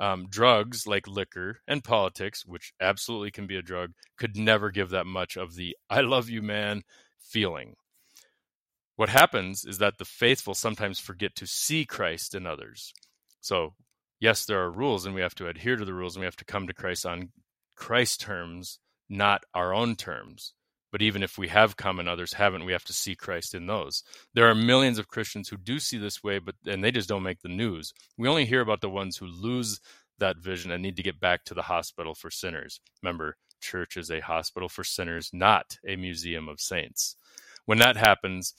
Um, 0.00 0.26
drugs 0.28 0.88
like 0.88 1.06
liquor 1.06 1.60
and 1.68 1.84
politics, 1.84 2.44
which 2.44 2.72
absolutely 2.80 3.30
can 3.30 3.46
be 3.46 3.56
a 3.56 3.62
drug, 3.62 3.92
could 4.18 4.36
never 4.36 4.72
give 4.72 4.90
that 4.90 5.06
much 5.06 5.36
of 5.36 5.54
the 5.54 5.76
I 5.88 6.00
love 6.00 6.28
you, 6.28 6.42
man 6.42 6.82
feeling. 7.20 7.76
What 8.96 9.10
happens 9.10 9.64
is 9.64 9.78
that 9.78 9.98
the 9.98 10.04
faithful 10.04 10.54
sometimes 10.54 10.98
forget 10.98 11.34
to 11.36 11.46
see 11.46 11.84
Christ 11.84 12.34
in 12.34 12.46
others. 12.46 12.92
So, 13.40 13.74
yes, 14.20 14.46
there 14.46 14.60
are 14.60 14.70
rules 14.70 15.04
and 15.04 15.14
we 15.14 15.20
have 15.20 15.34
to 15.36 15.48
adhere 15.48 15.76
to 15.76 15.84
the 15.84 15.94
rules 15.94 16.16
and 16.16 16.20
we 16.22 16.26
have 16.26 16.36
to 16.36 16.44
come 16.44 16.66
to 16.66 16.74
Christ 16.74 17.04
on 17.04 17.30
Christ 17.76 18.20
terms, 18.22 18.78
not 19.08 19.44
our 19.54 19.74
own 19.74 19.96
terms. 19.96 20.54
But 20.90 21.02
even 21.02 21.22
if 21.22 21.36
we 21.36 21.48
have 21.48 21.76
come 21.76 21.98
and 21.98 22.08
others 22.08 22.32
haven't, 22.32 22.64
we 22.64 22.72
have 22.72 22.84
to 22.84 22.94
see 22.94 23.14
Christ 23.14 23.54
in 23.54 23.66
those. 23.66 24.02
There 24.32 24.48
are 24.48 24.54
millions 24.54 24.98
of 24.98 25.08
Christians 25.08 25.48
who 25.48 25.58
do 25.58 25.78
see 25.78 25.98
this 25.98 26.22
way, 26.22 26.38
but 26.38 26.54
and 26.64 26.82
they 26.82 26.90
just 26.90 27.08
don't 27.08 27.22
make 27.22 27.42
the 27.42 27.48
news. 27.48 27.92
We 28.16 28.28
only 28.28 28.46
hear 28.46 28.62
about 28.62 28.80
the 28.80 28.88
ones 28.88 29.18
who 29.18 29.26
lose 29.26 29.78
that 30.18 30.38
vision 30.38 30.70
and 30.70 30.82
need 30.82 30.96
to 30.96 31.02
get 31.02 31.20
back 31.20 31.44
to 31.44 31.54
the 31.54 31.62
hospital 31.62 32.14
for 32.14 32.30
sinners. 32.30 32.80
Remember, 33.02 33.36
church 33.60 33.98
is 33.98 34.10
a 34.10 34.20
hospital 34.20 34.70
for 34.70 34.84
sinners, 34.84 35.28
not 35.34 35.76
a 35.86 35.96
museum 35.96 36.48
of 36.48 36.60
saints. 36.60 37.16
When 37.66 37.78
that 37.78 37.96
happens, 37.96 38.54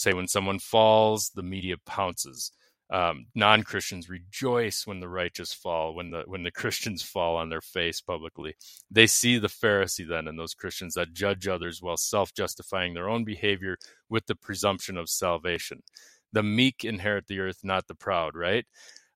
say 0.00 0.12
when 0.12 0.28
someone 0.28 0.58
falls, 0.58 1.30
the 1.34 1.42
media 1.42 1.76
pounces. 1.86 2.52
Um, 2.92 3.26
non-christians 3.36 4.08
rejoice 4.08 4.84
when 4.84 4.98
the 4.98 5.08
righteous 5.08 5.54
fall 5.54 5.94
when 5.94 6.10
the 6.10 6.24
when 6.26 6.42
the 6.42 6.50
christians 6.60 7.04
fall 7.04 7.36
on 7.36 7.48
their 7.48 7.60
face 7.60 8.00
publicly. 8.00 8.56
They 8.90 9.06
see 9.06 9.38
the 9.38 9.46
pharisee 9.46 10.08
then 10.08 10.26
in 10.26 10.36
those 10.36 10.54
christians 10.54 10.94
that 10.94 11.12
judge 11.12 11.46
others 11.46 11.80
while 11.80 11.96
self-justifying 11.96 12.94
their 12.94 13.08
own 13.08 13.22
behavior 13.24 13.76
with 14.08 14.26
the 14.26 14.34
presumption 14.34 14.96
of 14.96 15.08
salvation. 15.08 15.84
The 16.32 16.42
meek 16.42 16.84
inherit 16.84 17.28
the 17.28 17.38
earth 17.38 17.60
not 17.62 17.86
the 17.86 17.94
proud 17.94 18.34
right? 18.34 18.66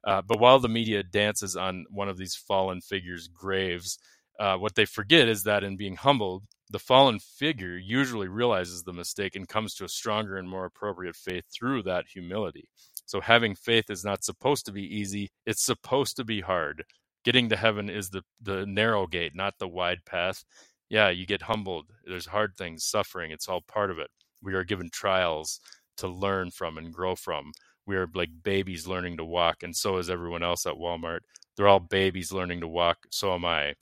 Uh, 0.04 0.22
but 0.22 0.38
while 0.38 0.60
the 0.60 0.68
media 0.68 1.02
dances 1.02 1.56
on 1.56 1.84
one 1.90 2.08
of 2.08 2.16
these 2.16 2.36
fallen 2.36 2.80
figures 2.80 3.26
graves 3.26 3.98
uh, 4.38 4.56
what 4.56 4.74
they 4.74 4.84
forget 4.84 5.28
is 5.28 5.44
that 5.44 5.64
in 5.64 5.76
being 5.76 5.96
humbled 5.96 6.44
the 6.70 6.78
fallen 6.78 7.18
figure 7.18 7.76
usually 7.76 8.28
realizes 8.28 8.82
the 8.82 8.92
mistake 8.92 9.36
and 9.36 9.48
comes 9.48 9.74
to 9.74 9.84
a 9.84 9.88
stronger 9.88 10.36
and 10.36 10.48
more 10.48 10.64
appropriate 10.64 11.16
faith 11.16 11.44
through 11.52 11.82
that 11.82 12.06
humility 12.12 12.68
so 13.06 13.20
having 13.20 13.54
faith 13.54 13.90
is 13.90 14.04
not 14.04 14.24
supposed 14.24 14.64
to 14.66 14.72
be 14.72 14.82
easy, 14.82 15.30
it's 15.46 15.62
supposed 15.62 16.16
to 16.16 16.24
be 16.24 16.40
hard. 16.40 16.84
Getting 17.24 17.48
to 17.50 17.56
heaven 17.56 17.88
is 17.90 18.10
the 18.10 18.22
the 18.42 18.66
narrow 18.66 19.06
gate, 19.06 19.32
not 19.34 19.54
the 19.58 19.68
wide 19.68 20.04
path. 20.04 20.44
Yeah, 20.88 21.10
you 21.10 21.26
get 21.26 21.42
humbled. 21.42 21.86
There's 22.04 22.26
hard 22.26 22.56
things, 22.56 22.84
suffering, 22.84 23.30
it's 23.30 23.48
all 23.48 23.62
part 23.62 23.90
of 23.90 23.98
it. 23.98 24.10
We 24.42 24.54
are 24.54 24.64
given 24.64 24.90
trials 24.90 25.60
to 25.98 26.08
learn 26.08 26.50
from 26.50 26.78
and 26.78 26.92
grow 26.92 27.14
from. 27.14 27.52
We 27.86 27.96
are 27.96 28.08
like 28.14 28.30
babies 28.42 28.86
learning 28.86 29.16
to 29.18 29.24
walk, 29.24 29.62
and 29.62 29.76
so 29.76 29.98
is 29.98 30.10
everyone 30.10 30.42
else 30.42 30.66
at 30.66 30.74
Walmart. 30.74 31.20
They're 31.56 31.68
all 31.68 31.80
babies 31.80 32.32
learning 32.32 32.60
to 32.60 32.68
walk, 32.68 32.98
so 33.10 33.34
am 33.34 33.44
I. 33.44 33.74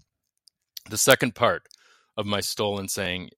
The 0.90 0.98
second 0.98 1.34
part 1.34 1.66
of 2.16 2.26
my 2.26 2.40
stolen 2.40 2.88
saying, 2.88 3.30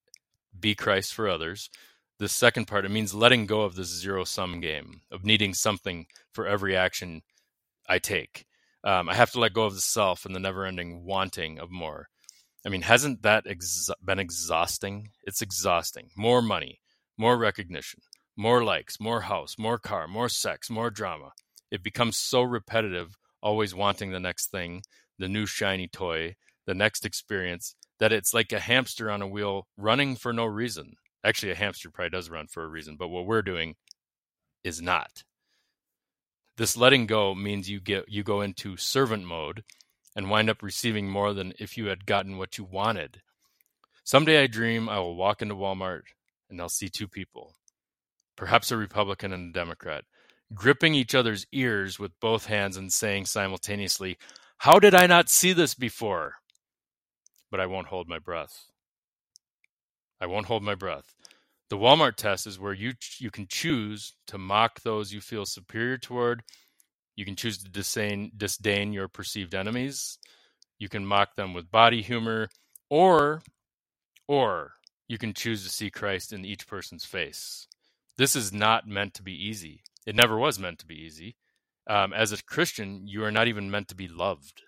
be 0.59 0.75
Christ 0.75 1.13
for 1.13 1.29
others, 1.29 1.69
the 2.17 2.29
second 2.29 2.65
part, 2.65 2.85
it 2.85 2.91
means 2.91 3.13
letting 3.13 3.45
go 3.45 3.61
of 3.61 3.75
this 3.75 3.87
zero 3.87 4.23
sum 4.23 4.61
game 4.61 5.01
of 5.11 5.25
needing 5.25 5.53
something 5.53 6.05
for 6.31 6.47
every 6.47 6.75
action 6.75 7.21
I 7.89 7.99
take. 7.99 8.45
Um, 8.83 9.09
I 9.09 9.15
have 9.15 9.31
to 9.31 9.39
let 9.39 9.53
go 9.53 9.63
of 9.65 9.73
the 9.73 9.81
self 9.81 10.25
and 10.25 10.35
the 10.35 10.39
never 10.39 10.65
ending 10.65 11.03
wanting 11.03 11.59
of 11.59 11.71
more. 11.71 12.07
I 12.65 12.69
mean, 12.69 12.83
hasn't 12.83 13.23
that 13.23 13.45
ex- 13.47 13.89
been 14.03 14.19
exhausting? 14.19 15.09
It's 15.23 15.41
exhausting. 15.41 16.09
More 16.15 16.41
money, 16.41 16.79
more 17.17 17.37
recognition, 17.37 18.01
more 18.37 18.63
likes, 18.63 18.99
more 18.99 19.21
house, 19.21 19.55
more 19.57 19.77
car, 19.77 20.07
more 20.07 20.29
sex, 20.29 20.69
more 20.69 20.89
drama. 20.89 21.31
It 21.69 21.83
becomes 21.83 22.17
so 22.17 22.41
repetitive, 22.41 23.17
always 23.41 23.75
wanting 23.75 24.11
the 24.11 24.19
next 24.19 24.51
thing, 24.51 24.83
the 25.19 25.27
new 25.27 25.45
shiny 25.45 25.87
toy, 25.87 26.35
the 26.65 26.73
next 26.73 27.05
experience, 27.05 27.75
that 27.99 28.11
it's 28.11 28.33
like 28.33 28.51
a 28.51 28.59
hamster 28.59 29.09
on 29.09 29.21
a 29.21 29.27
wheel 29.27 29.67
running 29.77 30.15
for 30.15 30.33
no 30.33 30.45
reason. 30.45 30.95
Actually, 31.23 31.51
a 31.51 31.55
hamster 31.55 31.89
probably 31.89 32.09
does 32.09 32.29
run 32.29 32.47
for 32.47 32.63
a 32.63 32.67
reason, 32.67 32.97
but 32.97 33.07
what 33.07 33.25
we're 33.25 33.41
doing 33.41 33.75
is 34.63 34.81
not. 34.81 35.23
This 36.57 36.77
letting 36.77 37.05
go 37.05 37.35
means 37.35 37.69
you 37.69 37.81
get 37.81 38.05
you 38.07 38.23
go 38.23 38.41
into 38.41 38.77
servant 38.77 39.25
mode 39.25 39.63
and 40.15 40.29
wind 40.29 40.49
up 40.49 40.63
receiving 40.63 41.09
more 41.09 41.33
than 41.33 41.53
if 41.59 41.77
you 41.77 41.87
had 41.87 42.05
gotten 42.05 42.37
what 42.37 42.57
you 42.57 42.63
wanted. 42.63 43.21
Someday 44.03 44.43
I 44.43 44.47
dream 44.47 44.87
I 44.87 44.99
will 44.99 45.15
walk 45.15 45.41
into 45.41 45.55
Walmart 45.55 46.03
and 46.49 46.61
I'll 46.61 46.69
see 46.69 46.89
two 46.89 47.07
people, 47.07 47.55
perhaps 48.35 48.71
a 48.71 48.77
Republican 48.77 49.33
and 49.33 49.49
a 49.49 49.59
Democrat, 49.59 50.05
gripping 50.53 50.93
each 50.93 51.15
other's 51.15 51.45
ears 51.51 51.99
with 51.99 52.11
both 52.21 52.45
hands 52.45 52.77
and 52.77 52.93
saying 52.93 53.25
simultaneously, 53.25 54.17
How 54.59 54.79
did 54.79 54.95
I 54.95 55.07
not 55.07 55.29
see 55.29 55.53
this 55.53 55.73
before? 55.73 56.35
But 57.51 57.59
I 57.59 57.65
won't 57.65 57.87
hold 57.87 58.07
my 58.07 58.19
breath. 58.19 58.65
I 60.19 60.25
won't 60.25 60.47
hold 60.47 60.63
my 60.63 60.75
breath. 60.75 61.13
The 61.69 61.77
Walmart 61.77 62.15
test 62.15 62.47
is 62.47 62.59
where 62.59 62.73
you 62.73 62.93
you 63.17 63.31
can 63.31 63.47
choose 63.47 64.13
to 64.27 64.37
mock 64.37 64.81
those 64.81 65.13
you 65.13 65.21
feel 65.21 65.45
superior 65.45 65.97
toward. 65.97 66.43
You 67.15 67.25
can 67.25 67.35
choose 67.35 67.57
to 67.59 67.69
disdain, 67.69 68.31
disdain 68.35 68.93
your 68.93 69.07
perceived 69.07 69.55
enemies. 69.55 70.17
You 70.79 70.89
can 70.89 71.05
mock 71.05 71.35
them 71.35 71.53
with 71.53 71.71
body 71.71 72.01
humor, 72.01 72.49
or 72.89 73.41
or 74.27 74.73
you 75.07 75.17
can 75.17 75.33
choose 75.33 75.63
to 75.63 75.69
see 75.69 75.89
Christ 75.89 76.33
in 76.33 76.45
each 76.45 76.67
person's 76.67 77.05
face. 77.05 77.67
This 78.17 78.35
is 78.35 78.53
not 78.53 78.87
meant 78.87 79.13
to 79.15 79.23
be 79.23 79.33
easy. 79.33 79.81
It 80.05 80.15
never 80.15 80.37
was 80.37 80.59
meant 80.59 80.79
to 80.79 80.85
be 80.85 80.95
easy. 80.95 81.35
Um, 81.87 82.13
as 82.13 82.31
a 82.31 82.43
Christian, 82.43 83.07
you 83.07 83.23
are 83.23 83.31
not 83.31 83.47
even 83.47 83.69
meant 83.69 83.87
to 83.89 83.95
be 83.95 84.07
loved. 84.07 84.63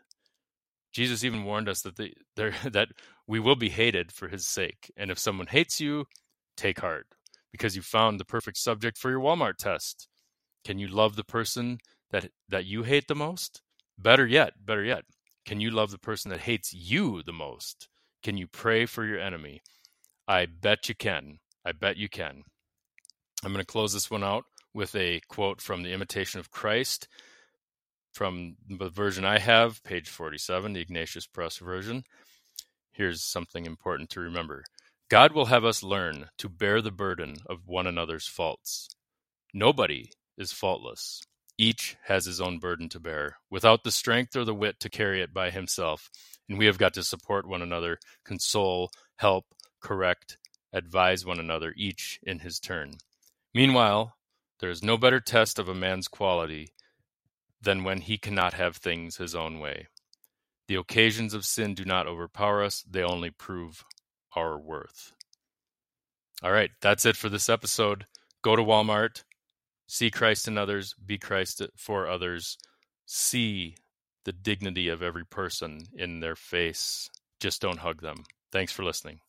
Jesus 0.97 1.23
even 1.23 1.43
warned 1.43 1.69
us 1.69 1.83
that 1.83 1.95
the, 1.95 2.11
that 2.71 2.89
we 3.27 3.39
will 3.39 3.55
be 3.55 3.69
hated 3.69 4.11
for 4.11 4.29
His 4.29 4.47
sake, 4.47 4.91
and 4.97 5.11
if 5.11 5.19
someone 5.19 5.45
hates 5.45 5.79
you, 5.79 6.05
take 6.55 6.79
heart, 6.79 7.05
because 7.51 7.75
you 7.75 7.83
found 7.83 8.19
the 8.19 8.25
perfect 8.25 8.57
subject 8.57 8.97
for 8.97 9.11
your 9.11 9.19
Walmart 9.19 9.57
test. 9.57 10.07
Can 10.65 10.79
you 10.79 10.87
love 10.87 11.15
the 11.15 11.23
person 11.23 11.77
that 12.09 12.31
that 12.49 12.65
you 12.65 12.81
hate 12.81 13.07
the 13.07 13.13
most? 13.13 13.61
Better 13.99 14.25
yet, 14.25 14.53
better 14.65 14.83
yet, 14.83 15.03
can 15.45 15.61
you 15.61 15.69
love 15.69 15.91
the 15.91 15.99
person 15.99 16.31
that 16.31 16.41
hates 16.41 16.73
you 16.73 17.21
the 17.21 17.31
most? 17.31 17.89
Can 18.23 18.35
you 18.35 18.47
pray 18.47 18.87
for 18.87 19.05
your 19.05 19.19
enemy? 19.19 19.61
I 20.27 20.47
bet 20.47 20.89
you 20.89 20.95
can. 20.95 21.37
I 21.63 21.73
bet 21.73 21.97
you 21.97 22.09
can. 22.09 22.41
I'm 23.43 23.53
going 23.53 23.63
to 23.63 23.71
close 23.71 23.93
this 23.93 24.09
one 24.09 24.23
out 24.23 24.45
with 24.73 24.95
a 24.95 25.21
quote 25.29 25.61
from 25.61 25.83
The 25.83 25.93
Imitation 25.93 26.39
of 26.39 26.49
Christ 26.49 27.07
from 28.17 28.55
the 28.67 28.89
version 28.89 29.23
I 29.23 29.37
have, 29.37 29.83
page 29.83 30.09
47, 30.09 30.73
the 30.73 30.81
Ignatius 30.81 31.27
Press 31.27 31.59
version. 31.59 32.01
Here's 32.91 33.23
something 33.23 33.67
important 33.67 34.09
to 34.09 34.19
remember 34.19 34.63
God 35.07 35.33
will 35.33 35.45
have 35.45 35.63
us 35.63 35.83
learn 35.83 36.29
to 36.39 36.49
bear 36.49 36.81
the 36.81 36.89
burden 36.89 37.35
of 37.45 37.67
one 37.67 37.85
another's 37.85 38.27
faults. 38.27 38.89
Nobody 39.53 40.09
is 40.35 40.51
faultless. 40.51 41.21
Each 41.59 41.95
has 42.05 42.25
his 42.25 42.41
own 42.41 42.57
burden 42.57 42.89
to 42.89 42.99
bear, 42.99 43.37
without 43.51 43.83
the 43.83 43.91
strength 43.91 44.35
or 44.35 44.43
the 44.43 44.55
wit 44.55 44.79
to 44.79 44.89
carry 44.89 45.21
it 45.21 45.31
by 45.31 45.51
himself. 45.51 46.09
And 46.49 46.57
we 46.57 46.65
have 46.65 46.79
got 46.79 46.95
to 46.95 47.03
support 47.03 47.47
one 47.47 47.61
another, 47.61 47.99
console, 48.25 48.89
help, 49.17 49.45
correct, 49.79 50.39
advise 50.73 51.23
one 51.23 51.39
another, 51.39 51.71
each 51.77 52.19
in 52.23 52.39
his 52.39 52.59
turn. 52.59 52.93
Meanwhile, 53.53 54.15
there 54.59 54.71
is 54.71 54.81
no 54.81 54.97
better 54.97 55.19
test 55.19 55.59
of 55.59 55.69
a 55.69 55.75
man's 55.75 56.07
quality 56.07 56.69
than 57.61 57.83
when 57.83 58.01
he 58.01 58.17
cannot 58.17 58.53
have 58.53 58.77
things 58.77 59.17
his 59.17 59.35
own 59.35 59.59
way. 59.59 59.87
The 60.67 60.75
occasions 60.75 61.33
of 61.33 61.45
sin 61.45 61.73
do 61.73 61.85
not 61.85 62.07
overpower 62.07 62.63
us, 62.63 62.83
they 62.89 63.03
only 63.03 63.29
prove 63.29 63.83
our 64.35 64.57
worth. 64.57 65.13
All 66.43 66.51
right, 66.51 66.71
that's 66.81 67.05
it 67.05 67.15
for 67.15 67.29
this 67.29 67.49
episode. 67.49 68.05
Go 68.43 68.55
to 68.55 68.63
Walmart, 68.63 69.23
see 69.87 70.11
Christ 70.11 70.47
in 70.47 70.57
others, 70.57 70.93
be 70.93 71.17
Christ 71.17 71.61
for 71.75 72.07
others, 72.07 72.57
see 73.05 73.77
the 74.25 74.33
dignity 74.33 74.89
of 74.89 75.01
every 75.01 75.25
person 75.25 75.87
in 75.95 76.19
their 76.19 76.35
face. 76.35 77.09
Just 77.39 77.61
don't 77.61 77.79
hug 77.79 78.01
them. 78.01 78.25
Thanks 78.51 78.71
for 78.71 78.83
listening. 78.83 79.21